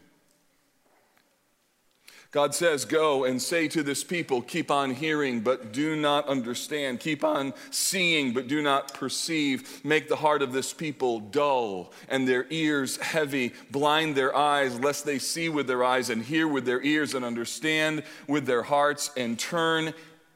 God 2.31 2.55
says, 2.55 2.85
Go 2.85 3.25
and 3.25 3.41
say 3.41 3.69
to 3.69 3.83
this 3.83 4.05
people, 4.05 4.43
keep 4.43 4.71
on 4.71 4.91
hearing, 4.91 5.41
but 5.41 5.73
do 5.73 5.97
not 5.97 6.29
understand. 6.29 7.01
Keep 7.01 7.25
on 7.25 7.55
seeing, 7.71 8.35
but 8.35 8.49
do 8.49 8.61
not 8.61 8.93
perceive. 8.93 9.83
Make 9.83 10.09
the 10.09 10.17
heart 10.17 10.43
of 10.43 10.53
this 10.53 10.75
people 10.75 11.21
dull 11.21 11.93
and 12.09 12.29
their 12.29 12.47
ears 12.51 12.99
heavy. 12.99 13.55
Blind 13.71 14.15
their 14.15 14.37
eyes, 14.37 14.79
lest 14.79 15.07
they 15.07 15.19
see 15.19 15.49
with 15.49 15.67
their 15.67 15.83
eyes 15.83 16.11
and 16.11 16.23
hear 16.23 16.47
with 16.47 16.67
their 16.67 16.83
ears 16.83 17.15
and 17.15 17.25
understand 17.25 18.03
with 18.27 18.45
their 18.45 18.63
hearts 18.63 19.11
and 19.17 19.39
turn 19.39 19.95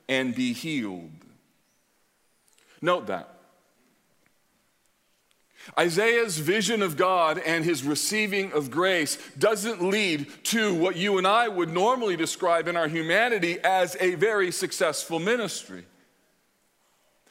and 0.08 0.34
be 0.34 0.54
healed. 0.54 1.10
Note 2.80 3.06
that. 3.08 3.31
Isaiah's 5.78 6.38
vision 6.38 6.82
of 6.82 6.96
God 6.96 7.38
and 7.38 7.64
his 7.64 7.84
receiving 7.84 8.52
of 8.52 8.70
grace 8.70 9.16
doesn't 9.38 9.82
lead 9.82 10.26
to 10.44 10.74
what 10.74 10.96
you 10.96 11.18
and 11.18 11.26
I 11.26 11.48
would 11.48 11.72
normally 11.72 12.16
describe 12.16 12.68
in 12.68 12.76
our 12.76 12.88
humanity 12.88 13.58
as 13.60 13.96
a 14.00 14.16
very 14.16 14.50
successful 14.50 15.18
ministry. 15.18 15.84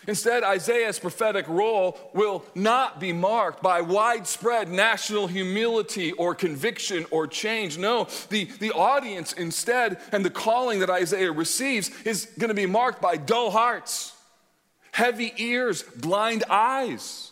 Instead, 0.07 0.43
Isaiah's 0.43 0.97
prophetic 0.97 1.47
role 1.47 1.99
will 2.13 2.43
not 2.55 2.99
be 2.99 3.13
marked 3.13 3.61
by 3.61 3.81
widespread 3.81 4.67
national 4.67 5.27
humility 5.27 6.11
or 6.13 6.33
conviction 6.33 7.05
or 7.11 7.27
change. 7.27 7.77
No, 7.77 8.07
the, 8.29 8.45
the 8.45 8.71
audience 8.71 9.33
instead 9.33 9.99
and 10.11 10.25
the 10.25 10.31
calling 10.31 10.79
that 10.79 10.89
Isaiah 10.89 11.31
receives 11.31 11.91
is 12.03 12.25
going 12.39 12.47
to 12.47 12.55
be 12.55 12.65
marked 12.65 12.99
by 12.99 13.17
dull 13.17 13.51
hearts, 13.51 14.15
heavy 14.91 15.33
ears, 15.37 15.83
blind 15.83 16.45
eyes. 16.49 17.30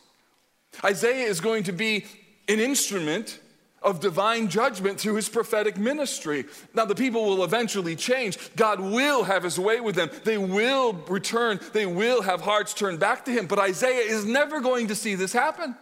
Isaiah 0.84 1.28
is 1.28 1.42
going 1.42 1.64
to 1.64 1.72
be 1.72 2.06
an 2.48 2.60
instrument 2.60 3.40
of 3.82 4.00
divine 4.00 4.50
judgment 4.50 5.00
through 5.00 5.16
his 5.16 5.30
prophetic 5.30 5.78
ministry. 5.78 6.46
Now, 6.74 6.86
the 6.86 6.96
people 6.96 7.26
will 7.26 7.44
eventually 7.44 7.96
change. 7.96 8.38
God 8.56 8.80
will 8.80 9.24
have 9.24 9.44
his 9.44 9.58
way 9.58 9.80
with 9.80 9.96
them. 9.96 10.10
They 10.24 10.38
will 10.38 10.94
return. 11.08 11.60
They 11.74 11.86
will 11.86 12.22
have 12.22 12.42
hearts 12.42 12.74
turned 12.74 13.00
back 13.00 13.26
to 13.26 13.32
him. 13.32 13.48
But 13.48 13.60
Isaiah 13.60 14.12
is 14.12 14.26
never 14.26 14.60
going 14.60 14.88
to 14.88 14.96
see 14.96 15.16
this 15.16 15.32
happen. 15.32 15.76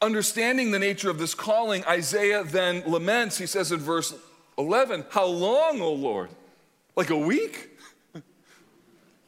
Understanding 0.00 0.70
the 0.70 0.78
nature 0.78 1.10
of 1.10 1.18
this 1.18 1.34
calling, 1.34 1.84
Isaiah 1.84 2.44
then 2.44 2.82
laments. 2.86 3.36
He 3.38 3.46
says 3.46 3.72
in 3.72 3.80
verse 3.80 4.14
11, 4.56 5.04
How 5.10 5.26
long, 5.26 5.80
O 5.80 5.92
Lord? 5.92 6.30
Like 6.96 7.10
a 7.10 7.16
week? 7.16 7.71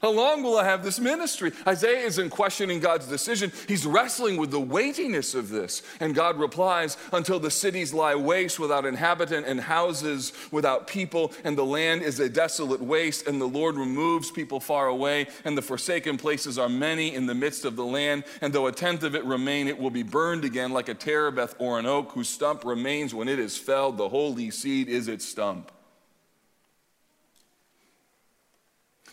How 0.05 0.11
long 0.11 0.43
will 0.43 0.59
I 0.59 0.65
have 0.65 0.85
this 0.85 1.01
ministry? 1.01 1.51
Isaiah 1.67 2.05
isn't 2.05 2.29
questioning 2.29 2.79
God's 2.79 3.07
decision. 3.07 3.51
He's 3.67 3.87
wrestling 3.87 4.37
with 4.37 4.51
the 4.51 4.61
weightiness 4.61 5.35
of 5.35 5.49
this. 5.49 5.81
And 5.99 6.15
God 6.15 6.39
replies, 6.39 6.99
Until 7.11 7.41
the 7.41 7.51
cities 7.51 7.95
lie 7.95 8.15
waste 8.15 8.61
without 8.61 8.85
inhabitant 8.85 9.47
and 9.47 9.59
houses 9.59 10.35
without 10.51 10.87
people, 10.87 11.33
and 11.43 11.57
the 11.57 11.65
land 11.65 12.03
is 12.03 12.21
a 12.21 12.29
desolate 12.29 12.83
waste, 12.83 13.27
and 13.27 13.41
the 13.41 13.47
Lord 13.47 13.77
removes 13.77 14.31
people 14.31 14.61
far 14.61 14.89
away, 14.89 15.27
and 15.43 15.57
the 15.57 15.63
forsaken 15.63 16.19
places 16.19 16.59
are 16.59 16.69
many 16.69 17.15
in 17.15 17.25
the 17.25 17.35
midst 17.35 17.65
of 17.65 17.75
the 17.75 17.87
land. 17.87 18.25
And 18.43 18.53
though 18.53 18.67
a 18.67 18.73
tenth 18.73 19.05
of 19.05 19.15
it 19.15 19.25
remain, 19.25 19.69
it 19.69 19.79
will 19.79 19.89
be 19.89 20.03
burned 20.03 20.45
again 20.45 20.71
like 20.71 20.91
a 20.91 20.95
terebinth 20.95 21.55
or 21.59 21.79
an 21.79 21.87
oak 21.87 22.13
whose 22.13 22.29
stump 22.29 22.67
remains 22.67 23.15
when 23.15 23.27
it 23.27 23.39
is 23.39 23.57
felled. 23.57 23.97
The 23.97 24.11
holy 24.11 24.51
seed 24.51 24.91
is 24.91 25.09
its 25.09 25.25
stump. 25.25 25.73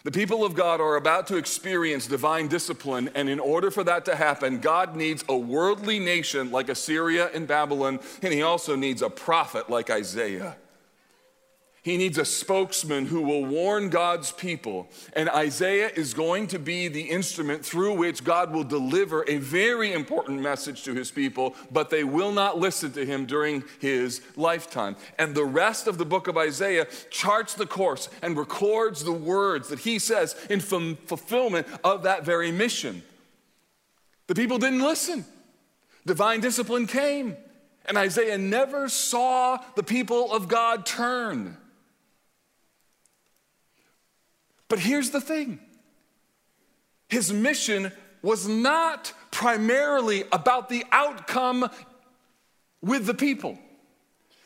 The 0.04 0.12
people 0.12 0.44
of 0.44 0.56
God 0.56 0.82
are 0.82 0.96
about 0.96 1.28
to 1.28 1.38
experience 1.38 2.08
divine 2.08 2.48
discipline, 2.48 3.12
and 3.14 3.30
in 3.30 3.40
order 3.40 3.70
for 3.70 3.84
that 3.84 4.06
to 4.06 4.16
happen, 4.16 4.60
God 4.60 4.96
needs 4.96 5.24
a 5.30 5.38
worldly 5.38 6.00
nation 6.00 6.52
like 6.52 6.70
Assyria 6.70 7.30
and 7.34 7.48
Babylon, 7.48 8.00
and 8.24 8.34
He 8.34 8.42
also 8.42 8.76
needs 8.76 9.04
a 9.04 9.10
prophet 9.12 9.70
like 9.70 9.92
Isaiah. 9.92 10.58
He 11.84 11.98
needs 11.98 12.20
a 12.20 12.26
spokesman 12.26 13.08
who 13.08 13.24
will 13.24 13.44
warn 13.44 13.90
God's 13.90 14.32
people. 14.32 14.88
And 15.14 15.28
Isaiah 15.30 15.90
is 15.90 16.14
going 16.14 16.46
to 16.48 16.60
be 16.60 16.88
the 16.88 17.10
instrument 17.10 17.66
through 17.66 17.96
which 17.96 18.24
God 18.24 18.54
will 18.54 18.64
deliver 18.64 19.28
a 19.28 19.38
very 19.38 19.92
important 19.92 20.42
message 20.42 20.84
to 20.84 20.94
his 20.94 21.10
people, 21.10 21.56
but 21.72 21.90
they 21.90 22.04
will 22.04 22.32
not 22.32 22.60
listen 22.60 22.92
to 22.92 23.04
him 23.04 23.26
during 23.26 23.64
his 23.80 24.22
lifetime. 24.36 24.96
And 25.18 25.34
the 25.34 25.44
rest 25.44 25.88
of 25.88 25.98
the 25.98 26.06
book 26.06 26.28
of 26.28 26.38
Isaiah 26.38 26.86
charts 27.10 27.56
the 27.56 27.66
course 27.66 28.10
and 28.22 28.38
records 28.38 29.04
the 29.04 29.12
words 29.12 29.70
that 29.70 29.80
he 29.80 29.98
says 29.98 30.36
in 30.52 30.60
fulfillment 30.60 31.66
of 31.84 32.04
that 32.04 32.24
very 32.24 32.52
mission. 32.52 33.02
The 34.28 34.36
people 34.36 34.60
didn't 34.60 34.84
listen, 34.84 35.26
divine 36.06 36.42
discipline 36.42 36.86
came. 36.86 37.38
And 37.88 37.98
Isaiah 37.98 38.38
never 38.38 38.88
saw 38.88 39.58
the 39.76 39.82
people 39.82 40.32
of 40.32 40.48
God 40.48 40.86
turn. 40.86 41.58
But 44.72 44.80
here's 44.80 45.10
the 45.10 45.20
thing 45.20 45.60
his 47.10 47.34
mission 47.34 47.92
was 48.22 48.48
not 48.48 49.12
primarily 49.30 50.24
about 50.32 50.70
the 50.70 50.86
outcome 50.94 51.70
with 52.82 53.06
the 53.06 53.14
people. 53.14 53.60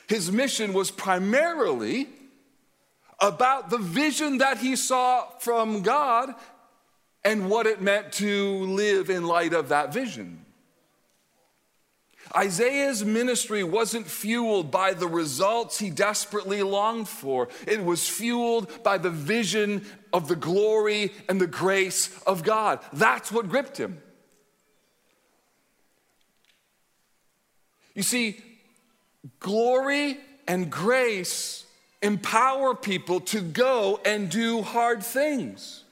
His 0.07 0.31
mission 0.31 0.73
was 0.73 0.89
primarily 0.89 2.07
about 3.19 3.69
the 3.69 3.77
vision 3.77 4.39
that 4.39 4.57
he 4.57 4.75
saw 4.75 5.29
from 5.41 5.83
God 5.83 6.33
and 7.23 7.47
what 7.47 7.67
it 7.67 7.79
meant 7.79 8.11
to 8.13 8.63
live 8.65 9.11
in 9.11 9.27
light 9.27 9.53
of 9.53 9.69
that 9.69 9.93
vision. 9.93 10.43
Isaiah's 12.35 13.05
ministry 13.05 13.63
wasn't 13.63 14.07
fueled 14.07 14.71
by 14.71 14.93
the 14.93 15.07
results 15.07 15.77
he 15.77 15.89
desperately 15.89 16.63
longed 16.63 17.07
for, 17.07 17.49
it 17.67 17.83
was 17.83 18.09
fueled 18.09 18.83
by 18.83 18.97
the 18.97 19.09
vision 19.09 19.85
of 20.15 20.29
the 20.29 20.35
glory 20.35 21.11
and 21.27 21.41
the 21.41 21.45
grace 21.47 22.17
of 22.25 22.41
God. 22.41 22.79
That's 22.93 23.33
what 23.33 23.49
gripped 23.49 23.77
him. 23.77 24.01
You 27.93 28.01
see, 28.01 28.39
glory 29.41 30.17
and 30.47 30.71
grace 30.71 31.65
empower 32.01 32.75
people 32.75 33.19
to 33.19 33.41
go 33.41 33.99
and 34.05 34.29
do 34.29 34.61
hard 34.61 35.03
things. 35.03 35.83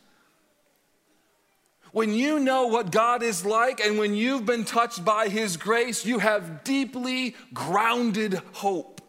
When 1.91 2.13
you 2.13 2.39
know 2.39 2.67
what 2.67 2.91
God 2.91 3.23
is 3.23 3.45
like 3.45 3.81
and 3.81 3.99
when 3.99 4.15
you've 4.15 4.45
been 4.45 4.63
touched 4.63 5.03
by 5.03 5.27
His 5.27 5.57
grace, 5.57 6.05
you 6.05 6.19
have 6.19 6.63
deeply 6.63 7.35
grounded 7.53 8.41
hope. 8.53 9.01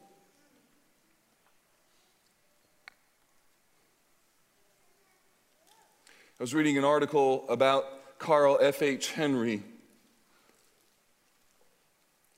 I 6.40 6.42
was 6.42 6.52
reading 6.52 6.76
an 6.76 6.84
article 6.84 7.44
about 7.48 8.18
Carl 8.18 8.58
F.H. 8.60 9.12
Henry. 9.12 9.62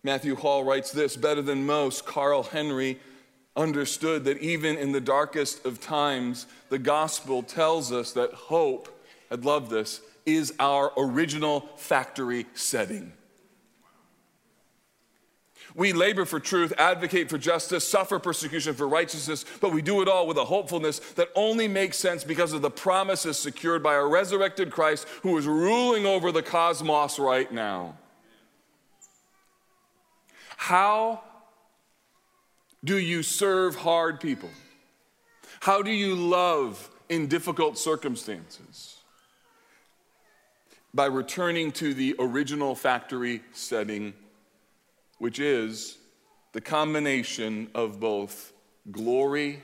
Matthew 0.03 0.37
Hall 0.37 0.65
writes 0.65 0.93
this 0.93 1.17
Better 1.17 1.41
than 1.41 1.65
most, 1.65 2.05
Carl 2.05 2.43
Henry 2.43 3.01
understood 3.57 4.25
that 4.25 4.37
even 4.39 4.77
in 4.77 4.93
the 4.93 5.01
darkest 5.01 5.65
of 5.65 5.81
times, 5.81 6.47
the 6.69 6.79
gospel 6.79 7.43
tells 7.43 7.91
us 7.91 8.13
that 8.13 8.35
hope, 8.35 9.03
I'd 9.31 9.47
love 9.47 9.71
this, 9.71 10.03
is 10.27 10.53
our 10.61 10.93
original 10.99 11.61
factory 11.77 12.45
setting. 12.53 13.15
We 15.77 15.93
labor 15.93 16.25
for 16.25 16.41
truth, 16.41 16.73
advocate 16.79 17.29
for 17.29 17.39
justice, 17.39 17.87
suffer 17.87 18.19
persecution 18.19 18.75
for 18.75 18.89
righteousness, 18.89 19.45
but 19.61 19.73
we 19.73 19.83
do 19.83 20.01
it 20.01 20.09
all 20.09 20.27
with 20.27 20.39
a 20.39 20.45
hopefulness 20.45 20.99
that 21.17 21.29
only 21.35 21.69
makes 21.69 21.99
sense 21.99 22.25
because 22.25 22.55
of 22.55 22.63
the 22.63 22.71
promises 22.71 23.39
secured 23.39 23.83
by 23.83 23.95
our 23.95 24.09
resurrected 24.09 24.71
Christ 24.71 25.07
who 25.23 25.37
is 25.37 25.47
ruling 25.47 26.07
over 26.07 26.33
the 26.33 26.43
cosmos 26.43 27.19
right 27.19 27.53
now. 27.53 27.97
How 30.57 31.21
do 32.83 32.99
you 32.99 33.23
serve 33.23 33.77
hard 33.77 34.19
people? 34.19 34.51
How 35.61 35.83
do 35.83 35.91
you 35.91 36.15
love 36.15 36.91
in 37.11 37.27
difficult 37.27 37.77
circumstances? 37.77 38.97
by 40.97 41.05
returning 41.05 41.71
to 41.71 41.93
the 41.93 42.17
original 42.19 42.75
factory 42.75 43.43
setting, 43.53 44.15
which 45.19 45.39
is 45.39 45.99
the 46.53 46.61
combination 46.61 47.71
of 47.75 48.01
both 48.01 48.53
glory 48.91 49.63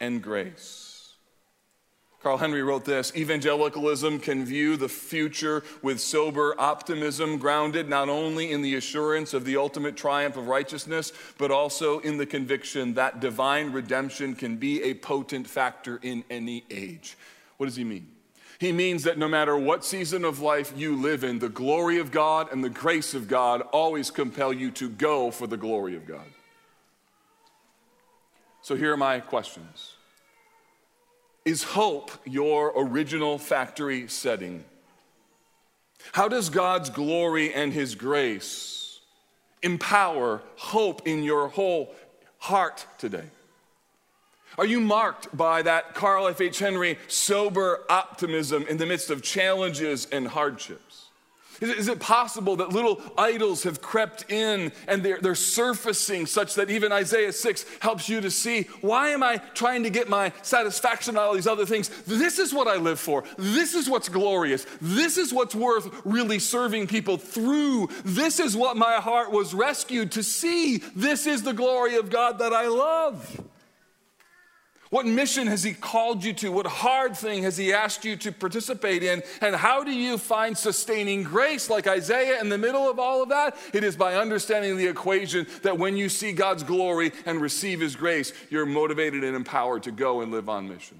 and 0.00 0.22
grace. 0.22 1.00
Carl 2.22 2.36
Henry 2.36 2.62
wrote 2.62 2.84
this 2.84 3.12
Evangelicalism 3.16 4.18
can 4.18 4.44
view 4.44 4.76
the 4.76 4.88
future 4.88 5.62
with 5.82 6.00
sober 6.00 6.54
optimism, 6.58 7.38
grounded 7.38 7.88
not 7.88 8.10
only 8.10 8.52
in 8.52 8.60
the 8.60 8.74
assurance 8.74 9.32
of 9.32 9.46
the 9.46 9.56
ultimate 9.56 9.96
triumph 9.96 10.36
of 10.36 10.46
righteousness, 10.46 11.12
but 11.38 11.50
also 11.50 11.98
in 12.00 12.18
the 12.18 12.26
conviction 12.26 12.94
that 12.94 13.20
divine 13.20 13.72
redemption 13.72 14.34
can 14.34 14.56
be 14.56 14.82
a 14.82 14.94
potent 14.94 15.48
factor 15.48 15.98
in 16.02 16.22
any 16.28 16.64
age. 16.70 17.16
What 17.56 17.66
does 17.66 17.76
he 17.76 17.84
mean? 17.84 18.06
He 18.60 18.72
means 18.72 19.04
that 19.04 19.16
no 19.16 19.26
matter 19.26 19.56
what 19.56 19.86
season 19.86 20.22
of 20.22 20.40
life 20.40 20.74
you 20.76 20.94
live 20.94 21.24
in, 21.24 21.38
the 21.38 21.48
glory 21.48 21.98
of 21.98 22.10
God 22.10 22.52
and 22.52 22.62
the 22.62 22.68
grace 22.68 23.14
of 23.14 23.26
God 23.26 23.62
always 23.72 24.10
compel 24.10 24.52
you 24.52 24.70
to 24.72 24.90
go 24.90 25.30
for 25.30 25.46
the 25.46 25.56
glory 25.56 25.96
of 25.96 26.06
God. 26.06 26.26
So 28.60 28.76
here 28.76 28.92
are 28.92 28.98
my 28.98 29.20
questions 29.20 29.94
Is 31.46 31.62
hope 31.62 32.10
your 32.26 32.74
original 32.76 33.38
factory 33.38 34.06
setting? 34.08 34.64
How 36.12 36.28
does 36.28 36.50
God's 36.50 36.90
glory 36.90 37.54
and 37.54 37.72
His 37.72 37.94
grace 37.94 39.00
empower 39.62 40.42
hope 40.56 41.08
in 41.08 41.22
your 41.22 41.48
whole 41.48 41.94
heart 42.36 42.84
today? 42.98 43.30
Are 44.60 44.66
you 44.66 44.78
marked 44.78 45.34
by 45.34 45.62
that 45.62 45.94
Carl 45.94 46.28
F.H. 46.28 46.58
Henry 46.58 46.98
sober 47.08 47.80
optimism 47.88 48.66
in 48.68 48.76
the 48.76 48.84
midst 48.84 49.08
of 49.08 49.22
challenges 49.22 50.06
and 50.12 50.28
hardships? 50.28 51.06
Is 51.62 51.88
it 51.88 51.98
possible 51.98 52.56
that 52.56 52.68
little 52.68 53.00
idols 53.16 53.62
have 53.62 53.80
crept 53.80 54.30
in 54.30 54.70
and 54.86 55.02
they're, 55.02 55.18
they're 55.18 55.34
surfacing 55.34 56.26
such 56.26 56.56
that 56.56 56.68
even 56.68 56.92
Isaiah 56.92 57.32
6 57.32 57.64
helps 57.80 58.10
you 58.10 58.20
to 58.20 58.30
see 58.30 58.64
why 58.82 59.08
am 59.08 59.22
I 59.22 59.38
trying 59.54 59.84
to 59.84 59.90
get 59.90 60.10
my 60.10 60.30
satisfaction 60.42 61.16
on 61.16 61.24
all 61.24 61.34
these 61.34 61.46
other 61.46 61.64
things? 61.64 61.88
This 62.04 62.38
is 62.38 62.52
what 62.52 62.68
I 62.68 62.76
live 62.76 63.00
for. 63.00 63.24
This 63.38 63.72
is 63.72 63.88
what's 63.88 64.10
glorious. 64.10 64.66
This 64.82 65.16
is 65.16 65.32
what's 65.32 65.54
worth 65.54 66.02
really 66.04 66.38
serving 66.38 66.86
people 66.86 67.16
through. 67.16 67.88
This 68.04 68.38
is 68.38 68.54
what 68.54 68.76
my 68.76 68.96
heart 68.96 69.30
was 69.30 69.54
rescued 69.54 70.12
to 70.12 70.22
see. 70.22 70.82
This 70.94 71.26
is 71.26 71.44
the 71.44 71.54
glory 71.54 71.96
of 71.96 72.10
God 72.10 72.40
that 72.40 72.52
I 72.52 72.68
love. 72.68 73.40
What 74.90 75.06
mission 75.06 75.46
has 75.46 75.62
He 75.62 75.72
called 75.72 76.24
you 76.24 76.32
to? 76.34 76.50
What 76.50 76.66
hard 76.66 77.16
thing 77.16 77.44
has 77.44 77.56
He 77.56 77.72
asked 77.72 78.04
you 78.04 78.16
to 78.16 78.32
participate 78.32 79.04
in? 79.04 79.22
And 79.40 79.54
how 79.54 79.84
do 79.84 79.92
you 79.92 80.18
find 80.18 80.58
sustaining 80.58 81.22
grace 81.22 81.70
like 81.70 81.86
Isaiah 81.86 82.40
in 82.40 82.48
the 82.48 82.58
middle 82.58 82.90
of 82.90 82.98
all 82.98 83.22
of 83.22 83.28
that? 83.28 83.56
It 83.72 83.84
is 83.84 83.94
by 83.94 84.16
understanding 84.16 84.76
the 84.76 84.88
equation 84.88 85.46
that 85.62 85.78
when 85.78 85.96
you 85.96 86.08
see 86.08 86.32
God's 86.32 86.64
glory 86.64 87.12
and 87.24 87.40
receive 87.40 87.78
His 87.78 87.94
grace, 87.94 88.32
you're 88.50 88.66
motivated 88.66 89.22
and 89.22 89.36
empowered 89.36 89.84
to 89.84 89.92
go 89.92 90.22
and 90.22 90.32
live 90.32 90.48
on 90.48 90.68
mission. 90.68 90.98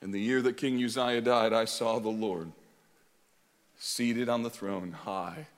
In 0.00 0.10
the 0.10 0.20
year 0.20 0.40
that 0.40 0.56
King 0.56 0.82
Uzziah 0.82 1.20
died, 1.20 1.52
I 1.52 1.66
saw 1.66 1.98
the 1.98 2.08
Lord 2.08 2.50
seated 3.78 4.30
on 4.30 4.42
the 4.42 4.50
throne, 4.50 4.92
high 4.92 5.48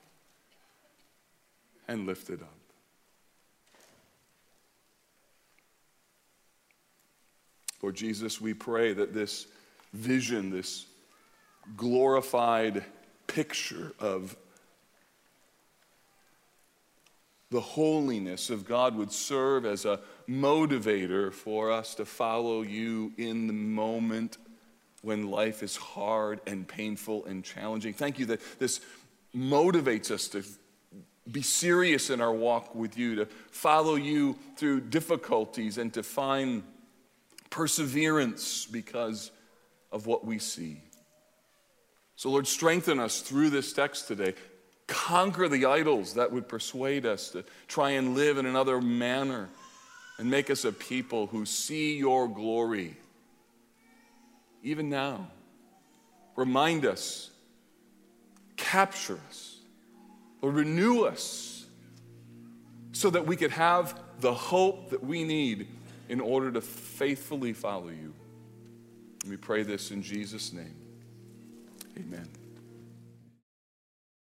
and 1.87 2.05
lifted 2.05 2.41
up. 2.41 2.56
Lord 7.87 7.95
Jesus, 7.95 8.41
we 8.41 8.53
pray 8.53 8.91
that 8.91 9.13
this 9.13 9.47
vision, 9.93 10.49
this 10.49 10.87
glorified 11.77 12.83
picture 13.27 13.93
of 13.97 14.35
the 17.49 17.61
holiness 17.61 18.49
of 18.49 18.65
God 18.65 18.97
would 18.97 19.13
serve 19.13 19.65
as 19.65 19.85
a 19.85 20.01
motivator 20.27 21.31
for 21.31 21.71
us 21.71 21.95
to 21.95 22.03
follow 22.03 22.61
you 22.61 23.13
in 23.17 23.47
the 23.47 23.53
moment 23.53 24.37
when 25.01 25.31
life 25.31 25.63
is 25.63 25.77
hard 25.77 26.41
and 26.45 26.67
painful 26.67 27.25
and 27.25 27.41
challenging. 27.41 27.93
Thank 27.93 28.19
you 28.19 28.25
that 28.25 28.41
this 28.59 28.81
motivates 29.33 30.11
us 30.11 30.27
to 30.27 30.43
be 31.31 31.41
serious 31.41 32.09
in 32.09 32.19
our 32.19 32.33
walk 32.33 32.75
with 32.75 32.97
you, 32.97 33.15
to 33.15 33.27
follow 33.49 33.95
you 33.95 34.37
through 34.57 34.81
difficulties 34.81 35.77
and 35.77 35.93
to 35.93 36.03
find 36.03 36.63
perseverance 37.49 38.65
because 38.65 39.31
of 39.91 40.05
what 40.05 40.25
we 40.25 40.39
see. 40.39 40.81
So, 42.15 42.29
Lord, 42.31 42.47
strengthen 42.47 42.99
us 42.99 43.21
through 43.21 43.51
this 43.51 43.73
text 43.73 44.07
today. 44.07 44.33
Conquer 44.87 45.47
the 45.47 45.65
idols 45.65 46.15
that 46.15 46.31
would 46.31 46.47
persuade 46.47 47.05
us 47.05 47.29
to 47.31 47.43
try 47.67 47.91
and 47.91 48.15
live 48.15 48.37
in 48.37 48.45
another 48.45 48.81
manner 48.81 49.49
and 50.17 50.29
make 50.29 50.49
us 50.49 50.65
a 50.65 50.71
people 50.71 51.27
who 51.27 51.45
see 51.45 51.97
your 51.97 52.27
glory 52.27 52.95
even 54.63 54.89
now. 54.89 55.27
Remind 56.35 56.85
us, 56.85 57.29
capture 58.55 59.19
us, 59.27 59.59
or 60.41 60.51
renew 60.51 61.03
us 61.03 61.65
so 62.91 63.09
that 63.09 63.25
we 63.25 63.35
could 63.35 63.51
have 63.51 63.99
the 64.19 64.33
hope 64.33 64.89
that 64.89 65.03
we 65.03 65.23
need 65.23 65.67
in 66.09 66.19
order 66.19 66.51
to 66.51 66.61
faithfully 66.61 67.53
follow 67.53 67.89
you. 67.89 68.13
And 69.23 69.31
we 69.31 69.37
pray 69.37 69.63
this 69.63 69.91
in 69.91 70.01
Jesus' 70.01 70.53
name. 70.53 70.75
Amen. 71.97 72.27